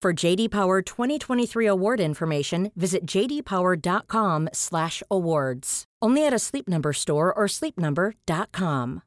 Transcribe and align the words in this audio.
For 0.00 0.12
JD 0.12 0.52
Power 0.52 0.80
2023 0.80 1.66
award 1.66 1.98
information, 1.98 2.70
visit 2.76 3.04
jdpower.com/awards. 3.04 5.84
Only 6.00 6.24
at 6.24 6.32
a 6.32 6.38
Sleep 6.38 6.68
Number 6.68 6.92
store 6.92 7.34
or 7.34 7.48
sleepnumber.com. 7.48 9.02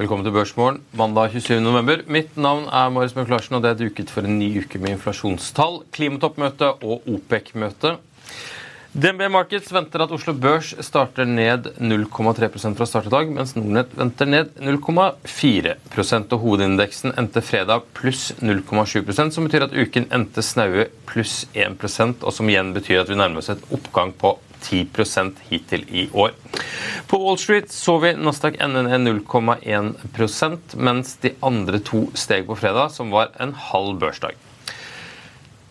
Velkommen 0.00 0.24
til 0.24 0.32
Børsmorgen 0.32 0.78
mandag 0.96 1.30
27.11. 1.30 2.08
Mitt 2.08 2.36
navn 2.36 2.64
er 2.72 2.88
Marius 2.88 3.14
Larsen, 3.14 3.54
og 3.54 3.62
det 3.62 3.70
er 3.70 3.80
duket 3.82 4.10
for 4.10 4.24
en 4.24 4.38
ny 4.40 4.62
uke 4.62 4.78
med 4.80 4.96
inflasjonstall, 4.96 5.82
klimatoppmøte 5.92 6.72
og 6.82 7.04
OPEC-møte. 7.06 7.98
DNB 8.92 9.28
Markets 9.30 9.70
venter 9.70 10.02
at 10.02 10.10
Oslo 10.10 10.32
Børs 10.34 10.72
starter 10.82 11.28
ned 11.28 11.68
0,3 11.78 12.48
fra 12.74 12.86
start 12.88 13.06
i 13.06 13.12
dag, 13.12 13.28
mens 13.30 13.52
Nordnett 13.54 13.92
venter 13.94 14.26
ned 14.26 14.50
0,4% 14.58 16.34
og 16.34 16.42
Hovedindeksen 16.42 17.14
endte 17.14 17.38
fredag 17.46 17.86
pluss 17.94 18.32
0,7% 18.42 19.30
som 19.30 19.46
betyr 19.46 19.68
at 19.68 19.78
uken 19.78 20.08
endte 20.10 20.42
snaue 20.42 20.88
pluss 21.06 21.44
1% 21.54 22.26
og 22.26 22.34
som 22.34 22.50
igjen 22.50 22.74
betyr 22.74 23.04
at 23.04 23.14
vi 23.14 23.20
nærmer 23.22 23.38
oss 23.38 23.52
et 23.54 23.62
oppgang 23.70 24.10
på 24.10 24.34
10% 24.58 25.38
hittil 25.52 25.86
i 25.94 26.08
år. 26.10 26.34
På 27.06 27.22
Wall 27.22 27.38
Street 27.38 27.70
så 27.70 27.94
vi 28.02 28.16
Nasdaq 28.18 28.58
ende 28.58 28.88
ned 28.90 29.06
0,1% 29.22 30.78
mens 30.82 31.14
de 31.22 31.36
andre 31.46 31.78
to 31.78 32.08
steg 32.18 32.50
på 32.50 32.58
fredag, 32.58 32.90
som 32.98 33.14
var 33.14 33.30
en 33.38 33.54
halv 33.70 34.02
børsdag. 34.02 34.34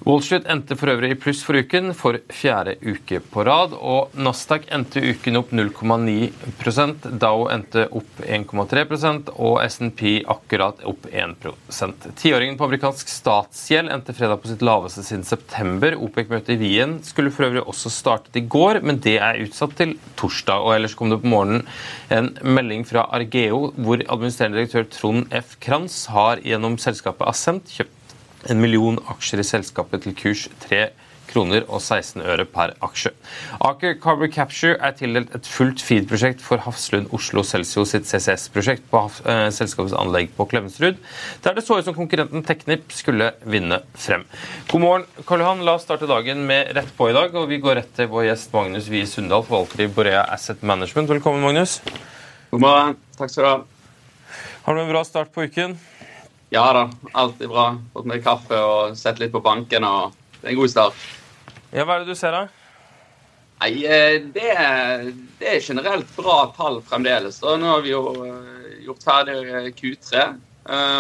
Wall 0.08 0.22
Street 0.24 0.46
endte 0.48 0.78
for 0.80 0.88
øvrig 0.94 1.10
i 1.12 1.18
pluss 1.20 1.42
for 1.44 1.60
uken 1.60 1.92
for 1.98 2.16
fjerde 2.32 2.78
uke 2.80 3.20
på 3.20 3.44
rad, 3.44 3.74
og 3.76 4.14
Nasdaq 4.16 4.70
endte 4.72 5.02
uken 5.04 5.36
opp 5.42 5.52
0,9% 5.52 7.10
Dow 7.20 7.44
endte 7.52 7.84
opp 7.92 8.22
1,3% 8.24 9.34
og 9.36 9.60
SNP 9.66 10.04
akkurat 10.32 10.80
opp 10.88 11.10
1% 11.12 12.08
Tiåringen 12.16 12.56
på 12.56 12.70
amerikansk 12.70 13.12
statsgjeld 13.12 13.92
endte 13.92 14.16
fredag 14.16 14.40
på 14.40 14.54
sitt 14.54 14.64
laveste 14.64 15.04
siden 15.04 15.28
september. 15.28 16.00
OPEC-møtet 16.00 16.56
i 16.56 16.60
Wien 16.64 16.96
skulle 17.04 17.36
for 17.36 17.50
øvrig 17.50 17.66
også 17.68 17.92
startet 17.92 18.40
i 18.40 18.46
går, 18.48 18.80
men 18.86 19.04
det 19.04 19.18
er 19.20 19.44
utsatt 19.44 19.76
til 19.82 19.98
torsdag. 20.20 20.64
og 20.64 20.78
Ellers 20.78 20.96
kom 20.96 21.12
det 21.12 21.20
på 21.26 21.34
morgenen 21.36 21.68
en 22.16 22.32
melding 22.48 22.88
fra 22.88 23.04
Argeo, 23.20 23.74
hvor 23.76 24.00
administrerende 24.08 24.62
direktør 24.62 24.88
Trond 24.96 25.40
F. 25.44 25.58
Kranz 25.60 26.06
har 26.16 26.40
gjennom 26.48 26.80
selskapet 26.80 27.28
Ascent 27.28 27.76
kjøpt 27.76 27.99
en 28.48 28.62
million 28.62 29.00
aksjer 29.12 29.44
i 29.44 29.48
selskapet 29.48 30.06
til 30.06 30.16
kurs 30.18 30.48
3 30.66 30.88
kroner 31.30 31.66
og 31.68 31.82
16 31.82 32.24
øre 32.26 32.46
per 32.50 32.74
aksje. 32.86 33.12
Aker 33.66 33.98
Carbon 34.02 34.32
Capture 34.34 34.78
er 34.82 34.96
tildelt 34.98 35.34
et 35.38 35.50
fullt 35.50 35.84
feed-prosjekt 35.86 36.42
for 36.46 36.62
Hafslund 36.66 37.12
Oslo 37.16 37.44
Celsio 37.46 37.86
sitt 37.88 38.08
CCS-prosjekt 38.10 38.88
på 38.92 39.04
eh, 39.30 39.48
selskapets 39.54 39.96
anlegg 39.98 40.34
på 40.38 40.48
Klemetsrud, 40.50 41.00
der 41.46 41.58
det 41.58 41.66
så 41.66 41.80
ut 41.80 41.88
som 41.88 41.98
konkurrenten 41.98 42.46
Teknip 42.48 42.90
skulle 42.96 43.32
vinne 43.46 43.82
frem. 43.94 44.26
God 44.72 44.86
morgen, 44.86 45.08
Karl 45.28 45.46
Johan. 45.46 45.66
La 45.68 45.76
oss 45.78 45.86
starte 45.88 46.10
dagen 46.10 46.46
med 46.50 46.74
Rett 46.78 46.92
på 46.98 47.10
i 47.12 47.16
dag, 47.16 47.36
og 47.36 47.50
vi 47.52 47.62
går 47.62 47.82
rett 47.82 47.94
til 47.98 48.10
vår 48.12 48.30
gjest 48.30 48.56
Magnus 48.56 48.90
Wie 48.92 49.06
Sundal, 49.10 49.46
forvalter 49.48 49.86
i 49.86 49.92
Borea 49.94 50.26
Asset 50.34 50.64
Management. 50.66 51.12
Velkommen, 51.14 51.44
Magnus. 51.46 51.80
God 52.50 52.66
morgen. 52.66 52.98
Takk 53.20 53.34
skal 53.34 53.46
du 53.46 53.52
ha. 53.52 53.58
Har 54.66 54.76
du 54.76 54.84
en 54.84 54.92
bra 54.92 55.06
start 55.08 55.34
på 55.36 55.46
uken? 55.46 55.78
Ja 56.50 56.66
da, 56.74 56.88
alt 57.14 57.42
er 57.44 57.50
bra. 57.52 57.66
Fått 57.94 58.08
meg 58.10 58.24
kaffe 58.26 58.58
og 58.58 58.96
sett 58.98 59.20
litt 59.22 59.34
på 59.34 59.42
banken. 59.46 59.86
og 59.86 60.16
Det 60.40 60.48
er 60.48 60.54
en 60.56 60.62
god 60.62 60.72
start. 60.74 61.04
Ja, 61.70 61.86
Hva 61.86 62.00
er 62.00 62.06
det 62.06 62.16
du 62.16 62.18
ser, 62.18 62.34
da? 62.34 62.48
Nei, 63.60 63.74
eh, 63.84 64.18
det 64.34 64.50
er, 64.56 65.10
det 65.38 65.50
er 65.52 65.62
generelt 65.62 66.10
bra 66.16 66.40
tall 66.56 66.80
fremdeles. 66.88 67.42
Og 67.44 67.60
nå 67.62 67.70
har 67.70 67.84
vi 67.86 67.94
jo 67.94 68.04
eh, 68.26 68.80
gjort 68.88 69.06
ferdig 69.06 69.38
eh, 69.46 69.70
Q3. 69.78 70.28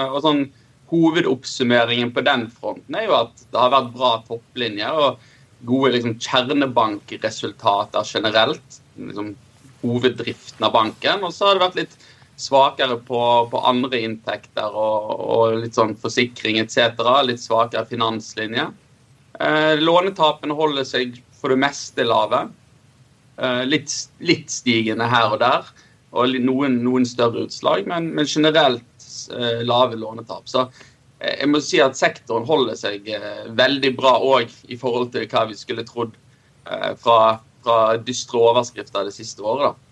Og 0.10 0.22
sånn 0.26 0.48
Hovedoppsummeringen 0.90 2.10
på 2.16 2.24
den 2.26 2.48
fronten 2.50 2.96
er 2.98 3.04
jo 3.06 3.14
at 3.14 3.44
det 3.52 3.60
har 3.62 3.70
vært 3.70 3.92
bra 3.94 4.16
topplinjer 4.26 4.96
og 4.98 5.28
gode 5.70 5.92
liksom, 5.94 6.16
kjernebankresultater 6.18 8.10
generelt. 8.10 8.80
Liksom, 8.98 9.36
hoveddriften 9.84 10.66
av 10.66 10.74
banken. 10.74 11.26
Og 11.26 11.34
så 11.36 11.50
har 11.50 11.58
det 11.58 11.66
vært 11.66 11.78
litt 11.84 11.94
svakere 12.39 12.95
på, 13.03 13.22
på 13.51 13.61
andre 13.67 14.00
inntekter 14.05 14.75
og, 14.75 15.09
og, 15.19 15.57
litt 15.59 15.75
sånn 15.77 15.95
forsikring 16.00 16.59
etc. 16.61 17.01
Litt 17.27 17.44
svakere 17.44 17.85
finanslinje. 17.89 18.69
Eh, 19.39 19.75
lånetapene 19.79 20.55
holder 20.55 20.88
seg 20.88 21.19
for 21.39 21.51
det 21.51 21.59
meste 21.63 22.05
lave. 22.07 22.45
Eh, 23.39 23.63
litt, 23.67 23.91
litt, 24.23 24.51
stigende 24.51 25.07
her 25.11 25.33
og 25.35 25.41
der, 25.44 25.67
og 26.11 26.38
noen, 26.44 26.79
noen 26.83 27.05
større 27.07 27.45
utslag, 27.47 27.85
men, 27.88 28.09
men 28.16 28.27
generelt 28.27 29.09
eh, 29.35 29.61
lave 29.67 30.00
lånetap. 30.00 30.47
Så 30.51 30.66
eh, 31.19 31.35
jeg 31.41 31.51
må 31.51 31.61
si 31.63 31.83
at 31.83 32.00
sektoren 32.00 32.47
holder 32.47 32.79
seg 32.79 33.07
eh, 33.16 33.45
veldig 33.59 33.94
bra 34.00 34.16
òg 34.19 34.51
i 34.71 34.79
forhold 34.79 35.13
til 35.16 35.27
hva 35.31 35.45
vi 35.51 35.59
skulle 35.59 35.88
trodd 35.88 36.16
eh, 36.67 36.91
fra, 37.00 37.38
fra 37.63 37.79
dystre 38.03 38.44
overskrifter 38.51 39.07
det 39.07 39.16
siste 39.16 39.44
året. 39.44 39.69
da. 39.71 39.88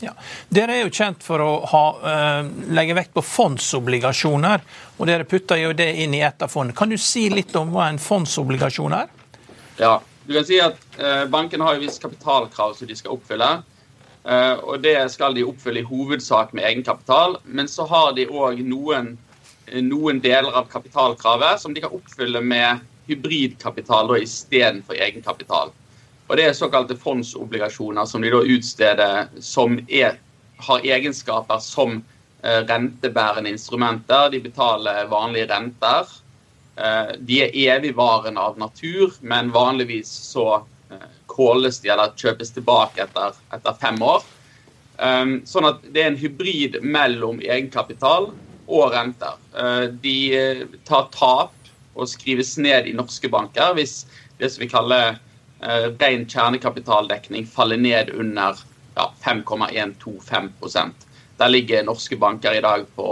Ja. 0.00 0.12
Dere 0.48 0.76
er 0.76 0.84
jo 0.84 0.92
kjent 0.94 1.24
for 1.26 1.42
å 1.42 1.52
ha, 1.72 1.84
uh, 1.98 2.50
legge 2.74 2.94
vekt 2.94 3.16
på 3.16 3.24
fondsobligasjoner, 3.26 4.62
og 4.98 5.08
dere 5.10 5.26
putter 5.26 5.58
jo 5.58 5.72
det 5.76 5.88
inn 6.04 6.14
i 6.14 6.22
et 6.22 6.42
av 6.44 6.52
fondene. 6.52 6.76
Kan 6.78 6.92
du 6.92 6.98
si 7.02 7.26
litt 7.32 7.54
om 7.58 7.72
hva 7.74 7.88
en 7.90 7.98
fondsobligasjon 8.02 8.94
er? 8.94 9.10
Ja, 9.80 9.96
du 10.26 10.36
kan 10.36 10.46
si 10.46 10.60
at 10.62 10.78
uh, 11.00 11.24
Bankene 11.30 11.66
har 11.66 11.74
jo 11.74 11.82
visse 11.82 12.02
kapitalkrav 12.02 12.76
som 12.78 12.86
de 12.86 12.98
skal 12.98 13.16
oppfylle. 13.16 13.50
Uh, 14.28 14.54
og 14.60 14.84
Det 14.84 14.94
skal 15.10 15.34
de 15.34 15.46
oppfylle 15.48 15.82
i 15.82 15.88
hovedsak 15.88 16.54
med 16.54 16.68
egenkapital, 16.68 17.38
men 17.44 17.70
så 17.70 17.86
har 17.90 18.14
de 18.14 18.28
òg 18.28 18.62
noen, 18.66 19.16
noen, 19.82 20.22
deler 20.22 20.54
av 20.54 20.70
kapitalkravet 20.70 21.58
som 21.62 21.74
de 21.74 21.82
kan 21.82 21.94
oppfylle 21.96 22.42
med 22.44 22.86
hybridkapital 23.08 24.14
istedenfor 24.20 24.94
egenkapital. 24.94 25.72
Og 26.28 26.36
Det 26.36 26.44
er 26.44 26.52
såkalte 26.52 26.96
fondsobligasjoner 26.96 28.04
som 28.04 28.22
de 28.22 28.30
da 28.30 28.42
utsteder 28.44 29.28
som 29.40 29.78
er, 29.88 30.18
har 30.60 30.84
egenskaper 30.84 31.60
som 31.64 32.02
eh, 32.42 32.64
rentebærende 32.68 33.50
instrumenter. 33.50 34.28
De 34.30 34.40
betaler 34.44 35.08
vanlige 35.08 35.48
renter. 35.48 36.10
Eh, 36.76 37.14
de 37.18 37.38
er 37.46 37.56
evigvarende 37.78 38.44
av 38.44 38.58
natur, 38.60 39.14
men 39.20 39.54
vanligvis 39.54 40.10
så 40.28 40.58
eh, 40.92 41.06
kåles 41.32 41.80
de 41.80 41.94
eller 41.94 42.12
kjøpes 42.12 42.52
tilbake 42.58 43.06
etter, 43.06 43.38
etter 43.56 43.80
fem 43.80 44.02
år. 44.02 44.26
Sånn 45.46 45.62
at 45.62 45.84
det 45.94 46.00
er 46.02 46.08
en 46.10 46.16
hybrid 46.18 46.80
mellom 46.82 47.36
egenkapital 47.38 48.24
og 48.66 48.88
renter. 48.90 49.36
De 50.02 50.14
tar 50.88 51.04
tap 51.14 51.68
og 51.94 52.10
skrives 52.10 52.56
ned 52.58 52.88
i 52.90 52.96
norske 52.98 53.30
banker 53.30 53.76
hvis 53.78 54.00
det 54.42 54.50
som 54.50 54.64
vi 54.64 54.70
kaller 54.72 55.20
ren 55.60 56.26
kjernekapitaldekning 56.30 57.46
faller 57.46 57.76
ned 57.76 58.10
under 58.14 58.58
ja, 58.94 59.12
5,125% 59.24 61.06
Der 61.38 61.48
ligger 61.48 61.82
norske 61.86 62.16
banker 62.16 62.54
i 62.54 62.60
dag 62.60 62.84
på 62.94 63.08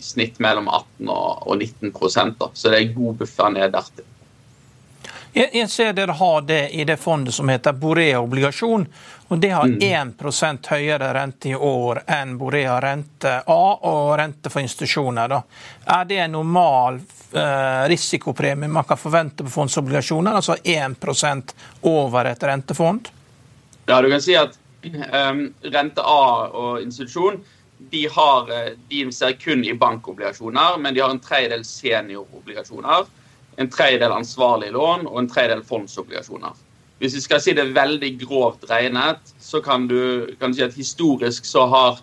snitt 0.00 0.38
mellom 0.40 0.68
18 0.68 1.08
og 1.12 1.56
19 1.58 1.92
da. 2.38 2.50
så 2.52 2.70
det 2.72 2.78
er 2.78 2.94
god 2.96 3.14
buffer 3.20 3.50
ned 3.52 3.72
dertil. 3.72 4.04
Jeg, 5.36 5.70
ser 5.70 5.92
dere 5.92 6.12
har 6.16 6.42
det 6.42 6.70
i 6.70 6.84
det 6.84 6.96
fondet 6.96 7.34
som 7.34 7.48
heter 7.48 7.72
Borea 7.72 8.20
obligasjon. 8.20 8.86
og 9.28 9.38
Det 9.38 9.50
har 9.52 9.66
mm. 9.68 9.80
1% 9.80 10.68
høyere 10.70 11.10
rente 11.12 11.50
i 11.50 11.54
år 11.54 12.00
enn 12.06 12.38
Borea 12.40 12.78
rente 12.80 13.34
A 13.46 13.64
og 13.90 14.14
rente 14.16 14.48
for 14.48 14.64
institusjoner. 14.64 15.28
Da. 15.28 15.42
Er 15.98 16.08
det 16.08 16.22
en 16.24 16.32
normal 16.38 17.02
eh, 17.32 17.82
risikopremie 17.92 18.68
man 18.68 18.88
kan 18.88 18.96
forvente 18.96 19.44
på 19.44 19.52
fondsobligasjoner, 19.58 20.38
altså 20.40 20.56
1% 20.64 21.52
over 21.82 22.32
et 22.32 22.48
rentefond? 22.48 23.12
Ja, 23.86 24.00
du 24.00 24.08
kan 24.10 24.24
si 24.24 24.38
at 24.40 24.56
um, 24.88 25.44
rente 25.68 26.00
A 26.00 26.24
og 26.48 26.80
institusjon 26.80 27.42
de, 27.78 28.08
har, 28.08 28.50
eh, 28.56 28.72
de 28.88 29.04
investerer 29.04 29.36
kun 29.36 29.68
i 29.68 29.74
bankobligasjoner, 29.74 30.78
men 30.78 30.94
de 30.94 31.04
har 31.04 31.12
en 31.12 31.20
tredjedel 31.20 31.64
seniorobligasjoner, 31.64 33.04
en 33.56 33.70
tredjedel 33.72 34.12
ansvarlige 34.12 34.74
lån 34.76 35.06
og 35.08 35.20
en 35.20 35.28
tredjedel 35.30 35.64
fondsobligasjoner. 35.64 36.56
Hvis 37.00 37.16
vi 37.18 37.22
skal 37.24 37.40
si 37.44 37.52
det 37.56 37.70
veldig 37.76 38.12
grovt 38.22 38.64
regnet, 38.70 39.32
så 39.40 39.60
kan 39.64 39.88
du, 39.88 40.32
kan 40.40 40.52
du 40.52 40.58
si 40.58 40.64
at 40.64 40.76
historisk 40.76 41.44
så 41.48 41.66
har 41.72 41.98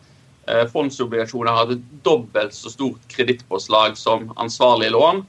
eh, 0.47 0.65
fondsobligasjoner 0.69 1.57
hatt 1.57 1.75
et 1.75 1.85
dobbelt 2.05 2.53
så 2.53 2.69
stort 2.73 3.07
kredittpåslag 3.13 3.97
som 3.97 4.29
ansvarlige 4.37 4.93
lån, 4.93 5.23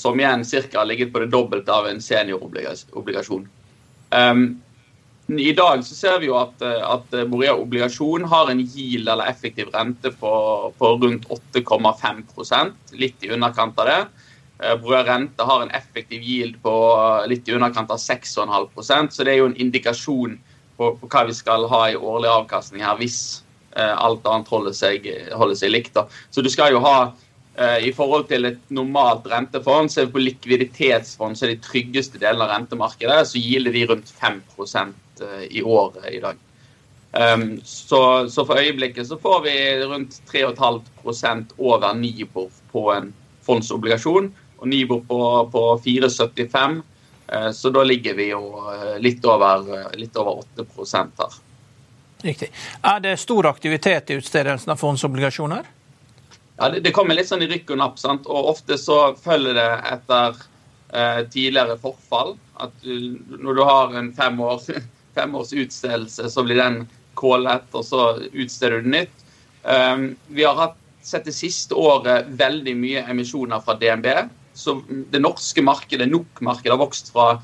som 0.00 0.20
igjen 0.20 0.44
ca. 0.44 0.78
har 0.78 0.88
ligget 0.88 1.12
på 1.12 1.24
det 1.24 1.32
dobbelte 1.32 1.72
av 1.72 1.88
en 1.88 2.00
seniorobligasjon. 2.00 3.48
Um, 4.16 4.46
i 5.26 5.52
dag 5.52 5.80
så 5.84 5.94
ser 5.96 6.20
vi 6.22 6.28
jo 6.28 6.36
at, 6.38 6.60
eh, 6.62 6.80
at 6.80 7.16
Borea 7.28 7.56
obligasjon 7.56 8.24
har 8.30 8.52
en 8.52 8.60
GIL 8.64 9.08
eller 9.08 9.28
effektiv 9.28 9.72
rente 9.74 10.12
på, 10.12 10.32
på 10.78 10.92
rundt 11.02 11.28
8,5 11.28 12.72
litt 12.92 13.24
i 13.24 13.32
underkant 13.34 13.80
av 13.82 13.92
det. 13.92 14.00
Eh, 14.58 14.76
rente 15.04 15.42
har 15.42 15.62
en 15.62 15.70
effektiv 15.70 16.22
yield 16.22 16.60
på 16.62 16.74
litt 17.28 17.48
i 17.48 17.56
underkant 17.56 17.90
av 17.90 18.00
6,5% 18.00 19.12
så 19.12 19.24
det 19.24 19.34
er 19.34 19.42
jo 19.42 19.50
en 19.50 19.60
indikasjon 19.60 20.38
på, 20.76 20.94
på, 21.00 21.08
hva 21.12 21.26
vi 21.28 21.36
skal 21.36 21.68
ha 21.68 21.82
i 21.90 21.96
årlig 21.96 22.30
avkastning 22.32 22.84
her 22.84 22.96
hvis 23.00 23.20
eh, 23.76 23.92
alt 23.92 24.26
annet 24.26 24.48
holder 24.52 24.76
seg, 24.76 25.08
holder 25.36 25.60
seg 25.60 25.72
likt. 25.72 25.94
Da. 25.96 26.06
Så 26.30 26.44
du 26.44 26.50
skal 26.52 26.76
jo 26.76 26.82
ha 26.84 27.12
i 27.80 27.88
forhold 27.96 28.26
til 28.28 28.44
et 28.44 28.58
normalt 28.68 29.24
rentefond, 29.32 29.88
så 29.88 30.02
er 30.02 30.10
vi 30.10 30.12
på 30.12 30.24
likviditetsfond, 30.26 31.38
så 31.38 31.46
er 31.46 31.54
de 31.54 31.62
tryggeste 31.64 32.20
delene 32.20 32.44
av 32.44 32.50
rentemarkedet, 32.52 33.22
så 33.30 33.40
gilder 33.40 33.72
de 33.72 33.86
rundt 33.88 34.12
5 34.12 34.42
Eh, 35.20 35.42
i 35.50 35.62
år 35.62 35.92
i 36.12 36.20
dag. 36.20 36.36
Um, 37.12 37.60
så, 37.64 38.28
så, 38.28 38.44
for 38.44 38.58
øyeblikket 38.60 39.08
så 39.08 39.16
får 39.18 39.40
vi 39.46 39.84
rundt 39.84 40.20
3,5% 40.32 41.54
over 41.56 41.94
på, 42.32 42.50
på 42.72 42.82
en 42.92 43.14
fondsobligasjon. 43.46 44.34
Og 44.56 44.68
Nibor 44.68 45.02
på, 45.08 45.20
på 45.52 45.64
4,75. 45.84 46.80
Uh, 47.32 47.50
så 47.52 47.70
da 47.74 47.82
ligger 47.84 48.14
vi 48.14 48.30
jo 48.30 48.42
uh, 48.62 48.96
litt 49.02 49.24
over, 49.26 49.66
uh, 49.66 49.92
litt 49.98 50.16
over 50.16 50.42
8 50.44 51.04
her. 51.18 51.38
Riktig. 52.22 52.50
Er 52.82 53.00
det 53.04 53.16
stor 53.20 53.46
aktivitet 53.46 54.10
i 54.10 54.18
utstedelsen 54.20 54.72
av 54.72 54.80
fondsobligasjoner? 54.80 55.72
Ja, 56.56 56.68
det, 56.72 56.80
det, 56.80 56.94
kommer 56.96 57.14
litt 57.14 57.28
sånn 57.28 57.44
i 57.44 57.50
rykk 57.50 57.74
og 57.74 57.80
napp. 57.82 57.98
sant? 58.00 58.26
Og 58.26 58.52
ofte 58.54 58.78
så 58.80 59.14
følger 59.20 59.58
det 59.58 59.70
etter 59.92 60.44
tidligere 61.28 61.74
forfall. 61.82 62.36
At 62.62 62.86
når 62.86 63.58
du 63.58 63.62
har 63.66 63.96
en 63.98 64.12
fem 64.16 64.38
år 64.40 64.62
fem 65.16 65.34
års 65.34 65.52
utstedelse, 65.52 66.30
så 66.30 66.44
blir 66.44 66.60
den 66.60 66.86
kålet, 67.14 67.64
og 67.72 67.84
så 67.84 68.02
utsteder 68.32 68.84
du 68.84 68.90
nytt. 68.92 69.24
Um, 69.62 70.10
vi 70.28 70.44
har 70.44 70.58
hatt, 70.60 70.76
sett 71.06 71.28
det 71.28 71.36
siste 71.36 71.76
året 71.78 72.26
veldig 72.34 72.74
mye 72.76 73.04
emisjoner 73.12 73.62
fra 73.62 73.76
DNB. 73.78 74.06
Så 74.56 74.80
det 74.88 75.20
norske 75.20 75.62
markedet, 75.62 76.08
NOK-markedet, 76.08 76.72
har 76.72 76.80
vokst 76.80 77.12
fra 77.12 77.34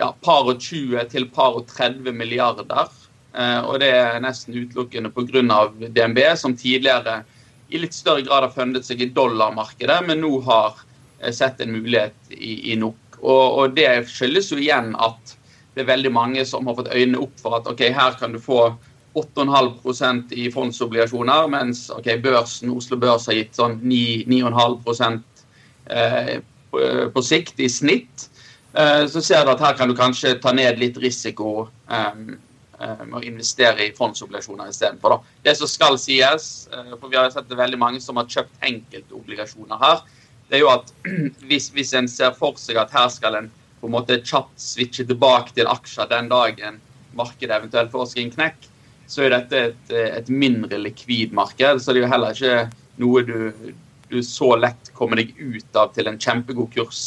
ja, 0.00 0.10
par 0.24 0.48
og 0.48 0.60
20 0.60 1.04
til 1.12 1.28
par 1.32 1.58
og 1.58 1.68
30 1.68 2.12
milliarder. 2.16 2.88
Uh, 3.36 3.60
og 3.68 3.80
det 3.82 3.90
er 3.92 4.20
nesten 4.24 4.56
utelukkende 4.56 5.12
pga. 5.12 5.66
DNB, 5.92 6.22
som 6.40 6.56
tidligere 6.56 7.20
i 7.68 7.80
litt 7.82 7.96
større 7.96 8.24
grad 8.24 8.46
har 8.46 8.54
fundet 8.54 8.86
seg 8.86 9.02
i 9.02 9.10
dollarmarkedet, 9.12 9.98
men 10.08 10.22
nå 10.24 10.32
har 10.48 10.78
uh, 10.78 11.32
sett 11.34 11.60
en 11.60 11.74
mulighet 11.76 12.16
i, 12.32 12.72
i 12.72 12.80
NOK. 12.80 13.20
Og, 13.20 13.44
og 13.60 13.76
det 13.76 13.90
skyldes 14.08 14.52
jo 14.52 14.60
igjen 14.60 14.94
at 14.96 15.36
det 15.76 15.84
er 15.84 15.92
veldig 15.92 16.12
mange 16.12 16.44
som 16.48 16.68
har 16.68 16.76
fått 16.78 16.92
øynene 16.94 17.20
opp 17.20 17.40
for 17.40 17.58
at 17.58 17.68
ok, 17.68 17.82
her 17.92 18.16
kan 18.16 18.32
du 18.32 18.40
få 18.40 18.70
8,5% 19.16 20.32
i 20.36 20.48
fondsobligasjoner, 20.52 21.48
mens 21.52 21.86
ok, 21.92 22.14
børsen, 22.24 22.72
Oslo 22.72 22.96
Børs 23.00 23.28
har 23.28 23.36
gitt 23.36 23.56
sånn 23.56 23.78
9,5 23.84 24.48
eh, 24.48 25.18
på, 25.86 26.80
på 27.14 27.22
sikt 27.22 27.60
i 27.62 27.68
snitt. 27.70 28.26
Eh, 28.76 29.06
så 29.06 29.22
ser 29.22 29.44
du 29.44 29.54
at 29.54 29.62
her 29.64 29.76
kan 29.78 29.88
du 29.88 29.96
kanskje 29.96 30.34
ta 30.42 30.52
ned 30.52 30.76
litt 30.80 30.98
risiko 31.00 31.68
eh, 31.88 32.18
eh 32.76 33.04
med 33.06 33.14
å 33.16 33.24
investere 33.24 33.86
i 33.86 33.94
fondsobligasjoner 33.96 34.68
istedenfor. 34.68 35.22
Det 35.42 35.54
som 35.56 35.70
skal 35.70 35.96
sies, 35.98 36.68
eh, 36.72 36.92
for 37.00 37.08
vi 37.08 37.16
har 37.16 37.30
sett 37.32 37.48
det 37.48 37.56
veldig 37.56 37.80
mange 37.80 38.02
som 38.04 38.20
har 38.20 38.28
kjøpt 38.28 38.66
enkeltobligasjoner 38.68 39.80
her, 39.80 40.02
det 40.50 40.58
er 40.58 40.64
jo 40.66 40.72
at 40.74 40.92
hvis, 41.48 41.70
hvis 41.72 41.94
en 41.96 42.08
ser 42.08 42.36
for 42.36 42.60
seg 42.60 42.76
at 42.82 42.92
her 42.92 43.08
skal 43.12 43.40
en 43.40 43.48
på 43.80 43.88
en 43.88 43.96
måte 43.96 44.20
kjapt 44.20 44.60
switche 44.60 45.04
tilbake 45.08 45.56
til 45.56 45.68
aksjer 45.68 46.08
den 46.12 46.28
dagen 46.28 46.78
markedet 47.16 47.56
eventuelt 47.56 47.92
får 47.92 48.06
seg 48.10 48.22
en 48.26 48.36
knekk, 48.36 48.68
så 49.08 49.24
er 49.24 49.32
dette 49.32 49.64
et, 49.70 49.90
et, 49.96 50.28
mindre 50.28 50.78
likvid 50.80 51.32
marked. 51.36 51.80
Så 51.80 51.92
det 51.92 52.02
er 52.02 52.04
jo 52.04 52.12
heller 52.12 52.36
ikke 52.36 52.56
noe 53.00 53.24
du, 53.24 53.36
du 54.08 54.22
så 54.22 54.54
lett 54.56 54.92
kommer 54.94 55.20
deg 55.20 55.34
ut 55.38 55.76
av 55.76 55.94
til 55.96 56.10
en 56.10 56.18
kjempegod 56.20 56.70
kurs 56.74 57.02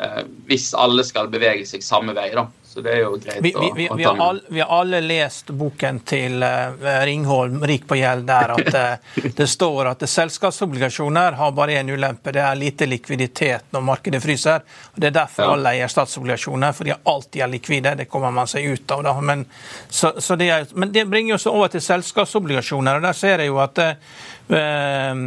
eh, 0.00 0.22
hvis 0.48 0.72
alle 0.74 1.04
skal 1.06 1.30
bevege 1.32 1.66
seg 1.68 1.84
samme 1.84 2.16
vei. 2.16 2.30
da. 2.36 2.48
Så 2.70 2.80
det 2.80 2.90
er 2.94 3.00
jo 3.02 3.16
greit 3.18 3.40
vi, 3.42 3.50
vi, 3.74 3.88
vi, 3.96 4.04
har, 4.04 4.20
all, 4.22 4.40
vi 4.48 4.60
har, 4.60 4.68
alle 4.70 5.00
lest 5.02 5.48
boken 5.58 5.96
til 6.06 6.38
uh, 6.38 6.84
Ringholm, 7.02 7.64
'Rik 7.66 7.88
på 7.90 7.96
gjeld', 7.98 8.28
der 8.28 8.52
at 8.54 8.76
uh, 8.78 9.24
det 9.40 9.46
står 9.50 9.90
at 9.90 10.04
selskapsobligasjoner 10.06 11.34
har 11.40 11.50
bare 11.56 11.80
én 11.80 11.90
ulempe. 11.90 12.30
Det 12.30 12.44
er 12.46 12.54
lite 12.54 12.86
likviditet 12.86 13.74
når 13.74 13.82
markedet 13.88 14.22
fryser. 14.22 14.62
og 14.94 15.02
Det 15.02 15.10
er 15.10 15.16
derfor 15.18 15.48
ja. 15.48 15.56
alle 15.56 15.74
eier 15.74 15.90
statsobligasjoner, 15.90 16.72
for 16.78 16.86
de 16.86 16.94
alltid 16.94 17.42
er 17.42 17.50
likvide. 17.56 17.96
Det 17.98 18.06
kommer 18.12 18.30
man 18.38 18.46
seg 18.46 18.70
ut 18.70 18.94
av. 18.94 19.02
Da. 19.02 19.18
Men, 19.20 19.42
så, 19.88 20.14
så 20.22 20.38
det, 20.38 20.50
er, 20.54 20.70
men 20.74 20.94
det 20.94 21.08
bringer 21.10 21.40
oss 21.40 21.50
over 21.50 21.74
til 21.74 21.82
selskapsobligasjoner. 21.82 23.02
og 23.02 23.08
Der 23.10 23.18
ser 23.18 23.42
jeg 23.42 23.50
jo 23.50 23.58
at 23.66 23.82
uh, 23.82 25.26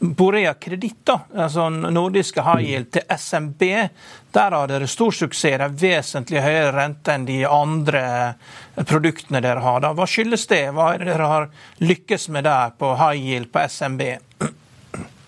Borea 0.00 0.54
Kreditt, 0.54 1.10
altså 1.36 1.66
nordiske 1.68 2.40
high 2.40 2.64
yield, 2.64 2.86
til 2.94 3.02
SMB, 3.18 3.62
der 4.32 4.54
har 4.56 4.70
dere 4.70 4.86
stor 4.88 5.12
suksess. 5.12 5.58
Det 5.60 5.66
er 5.66 5.74
vesentlig 5.82 6.40
høyere 6.40 6.72
rente 6.72 7.12
enn 7.12 7.26
de 7.28 7.42
andre 7.44 8.02
produktene 8.88 9.42
dere 9.44 9.60
har. 9.60 9.84
Hva 9.84 10.06
skyldes 10.08 10.46
det? 10.48 10.62
Hva 10.72 10.94
er 10.94 11.04
det 11.04 11.10
dere 11.12 11.28
har 11.28 11.48
lykkes 11.84 12.30
med 12.32 12.48
der 12.48 12.72
på 12.80 12.94
high 12.96 13.20
yield 13.20 13.52
på 13.52 13.66
SMB? 13.68 14.06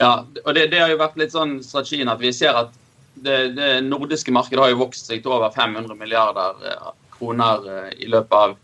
Ja, 0.01 0.15
og 0.25 0.55
det, 0.57 0.71
det 0.73 0.81
har 0.81 0.89
jo 0.91 1.03
vært 1.05 1.21
litt 1.21 1.37
sånn 1.37 1.59
strategien 1.63 2.09
at 2.09 2.25
vi 2.25 2.33
ser 2.33 2.57
at 2.65 2.73
det, 3.13 3.53
det, 3.59 3.71
nordiske 3.85 4.33
markedet 4.33 4.65
har 4.65 4.73
jo 4.73 4.81
vokst 4.87 5.11
seg 5.11 5.21
til 5.23 5.37
over 5.37 5.53
500 5.53 5.95
milliarder 6.01 6.65
eh, 6.67 6.93
kroner 7.13 7.69
eh, 7.69 7.91
i 8.03 8.09
løpet 8.11 8.39
av 8.39 8.57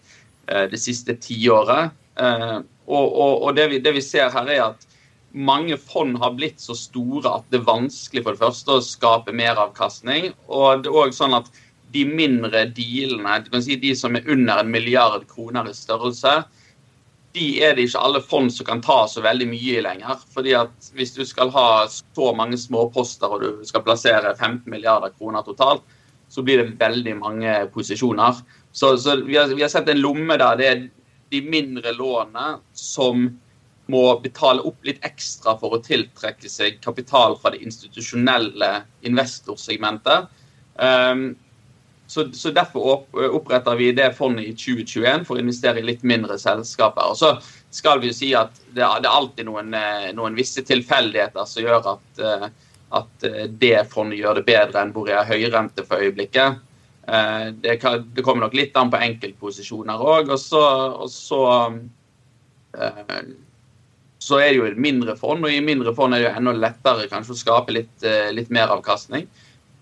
eh, 0.48 0.64
det 0.72 0.80
siste 0.80 1.20
tiåret. 1.20 1.92
Og, 2.18 3.04
og, 3.06 3.32
og 3.44 3.50
det, 3.54 3.68
vi, 3.70 3.78
det 3.84 3.92
vi 3.94 4.00
ser 4.02 4.32
her, 4.34 4.48
er 4.50 4.62
at 4.72 4.87
mange 5.38 5.76
fond 5.78 6.16
har 6.18 6.34
blitt 6.34 6.60
så 6.60 6.74
store 6.76 7.30
at 7.30 7.46
det 7.52 7.60
er 7.60 7.68
vanskelig 7.68 8.24
for 8.24 8.34
det 8.34 8.42
første 8.42 8.74
å 8.74 8.84
skape 8.84 9.34
meravkastning. 9.36 10.32
Og 10.50 10.84
det 10.84 10.90
er 10.90 11.00
også 11.04 11.24
sånn 11.24 11.38
at 11.38 11.50
de 11.94 12.04
mindre 12.04 12.66
dealene, 12.76 13.38
du 13.44 13.52
kan 13.52 13.64
si 13.64 13.78
de 13.80 13.94
som 13.96 14.16
er 14.18 14.26
under 14.28 14.60
en 14.60 14.72
milliard 14.72 15.24
kroner 15.30 15.70
i 15.70 15.76
størrelse, 15.76 16.34
de 17.36 17.46
er 17.62 17.76
det 17.76 17.86
ikke 17.86 18.02
alle 18.02 18.22
fond 18.24 18.50
som 18.52 18.66
kan 18.66 18.80
ta 18.84 19.02
så 19.08 19.22
veldig 19.24 19.46
mye 19.50 19.78
i 19.78 19.84
lenger. 19.84 20.20
fordi 20.34 20.54
at 20.58 20.90
hvis 20.96 21.14
du 21.14 21.24
skal 21.28 21.52
ha 21.54 21.86
så 21.88 22.32
mange 22.34 22.58
småposter 22.58 23.28
og 23.28 23.42
du 23.44 23.66
skal 23.68 23.84
plassere 23.84 24.34
15 24.34 24.66
milliarder 24.66 25.12
kroner 25.18 25.44
totalt, 25.46 25.82
så 26.28 26.42
blir 26.42 26.62
det 26.62 26.76
veldig 26.80 27.16
mange 27.16 27.52
posisjoner. 27.72 28.40
Så, 28.72 28.96
så 28.96 29.16
vi, 29.24 29.36
har, 29.36 29.48
vi 29.54 29.62
har 29.62 29.72
sett 29.72 29.88
en 29.88 30.00
lomme 30.00 30.36
der 30.36 30.56
det 30.58 30.66
er 30.68 30.82
de 31.32 31.42
mindre 31.44 31.92
lånene 31.96 32.58
som 32.76 33.28
må 33.88 34.02
betale 34.20 34.64
opp 34.68 34.84
litt 34.84 35.04
ekstra 35.06 35.56
for 35.60 35.76
å 35.76 35.82
tiltrekke 35.84 36.50
seg 36.52 36.80
kapital 36.84 37.38
fra 37.40 37.54
det 37.54 37.62
institusjonelle 37.64 38.72
investorsegmentet. 39.08 40.28
Um, 40.76 41.30
så, 42.08 42.32
så, 42.32 42.50
Derfor 42.50 43.04
oppretter 43.34 43.76
vi 43.76 43.92
det 43.92 44.12
fondet 44.16 44.46
i 44.48 44.52
2021 44.56 45.26
for 45.28 45.36
å 45.36 45.42
investere 45.42 45.82
i 45.82 45.84
litt 45.84 46.04
mindre 46.08 46.38
selskaper. 46.40 47.10
Og 47.12 47.18
Så 47.20 47.34
skal 47.70 48.00
vi 48.00 48.08
jo 48.08 48.16
si 48.16 48.30
at 48.36 48.54
det, 48.72 48.80
er 48.80 49.08
alltid 49.10 49.44
noen, 49.48 49.74
eh, 49.76 50.08
noen 50.16 50.38
visse 50.38 50.64
tilfeldigheter 50.64 51.44
som 51.44 51.66
gjør 51.66 51.90
at, 51.92 52.22
eh, 52.24 52.46
at, 52.96 53.26
eh, 53.28 53.44
det 53.48 53.82
fondet 53.92 54.22
gjør 54.22 54.40
det 54.40 54.46
bedre 54.48 54.80
enn 54.80 54.94
har 55.10 55.28
høyrente 55.28 55.84
for 55.84 56.00
øyeblikket. 56.00 56.64
Det, 57.08 57.78
kan, 57.80 58.02
det, 58.12 58.22
kommer 58.22 58.44
nok 58.44 58.54
litt 58.54 58.76
an 58.76 58.90
på 58.92 59.00
enkeltposisjoner 59.00 59.96
òg. 59.96 60.28
Og 60.28 60.40
så, 60.40 60.60
og 61.00 61.08
så 61.08 61.38
så 64.18 64.40
er 64.40 64.50
det 64.50 64.58
jo 64.58 64.66
et 64.66 64.80
mindre 64.80 65.14
fond, 65.16 65.44
og 65.44 65.52
i 65.52 65.60
mindre 65.62 65.94
fond 65.94 66.14
er 66.14 66.22
det 66.22 66.28
jo 66.28 66.36
enda 66.40 66.54
lettere 66.56 67.06
kanskje 67.10 67.36
å 67.36 67.42
skape 67.42 67.74
litt, 67.74 67.94
eh, 68.02 68.32
litt 68.34 68.50
mer 68.50 68.74
avkastning. 68.74 69.28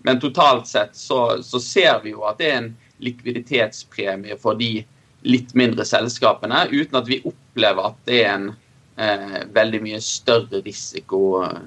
men 0.07 0.19
totalt 0.19 0.67
sett 0.67 0.95
så, 0.95 1.43
så, 1.43 1.59
ser 1.59 1.99
vi 2.03 2.13
jo 2.13 2.21
at 2.23 2.37
det 2.39 2.45
er 2.47 2.57
en 2.61 2.69
likviditetspremie 3.03 4.37
for 4.39 4.55
de 4.55 4.85
litt 5.27 5.51
mindre 5.57 5.83
selskapene, 5.85 6.67
uten 6.71 6.95
at 6.95 7.09
vi 7.09 7.17
opplever 7.25 7.89
at 7.89 7.97
det 8.05 8.21
er 8.23 8.29
en 8.35 8.47
eh, 8.95 9.41
veldig 9.51 9.81
mye 9.83 9.99
større 10.01 10.61
risiko 10.63 11.41
eh, 11.43 11.65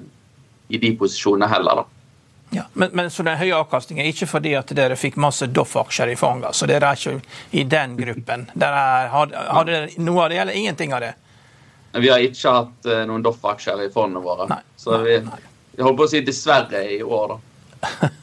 i 0.73 0.79
de 0.81 0.93
posisjonene 0.97 1.51
heller. 1.51 1.83
da. 1.83 1.85
Ja, 2.51 2.63
men, 2.73 2.89
men, 2.93 3.11
så 3.11 3.23
den 3.23 3.37
høye 3.37 3.55
avkastningen 3.61 4.03
er 4.03 4.09
ikke 4.11 4.27
fordi 4.27 4.55
at 4.59 4.71
dere 4.75 4.97
fikk 4.99 5.19
masse 5.21 5.47
Doff-aksjer 5.47 6.11
i 6.11 6.17
fanget? 6.19 6.55
Så 6.57 6.67
dere 6.67 6.89
er 6.89 6.99
ikke 6.99 7.21
i 7.55 7.63
den 7.63 7.93
gruppen? 7.99 8.49
Dere 8.55 8.81
er, 8.95 9.11
har 9.13 9.67
dere 9.69 10.01
noe 10.03 10.25
av 10.25 10.33
det, 10.33 10.41
eller 10.43 10.57
ingenting 10.57 10.95
av 10.97 11.05
det? 11.05 11.13
Vi 11.91 12.09
har 12.11 12.23
ikke 12.23 12.55
hatt 12.55 12.87
uh, 12.89 13.01
noen 13.09 13.23
Doff-aksjer 13.25 13.85
i 13.85 13.91
fondene 13.93 14.23
våre. 14.23 14.47
Nei, 14.51 14.61
så 14.79 15.01
vi, 15.03 15.17
vi 15.75 15.83
holder 15.83 15.99
på 15.99 16.07
å 16.07 16.11
si 16.11 16.23
dessverre 16.25 16.85
i 16.97 17.01
år, 17.03 17.35
da. 17.35 18.11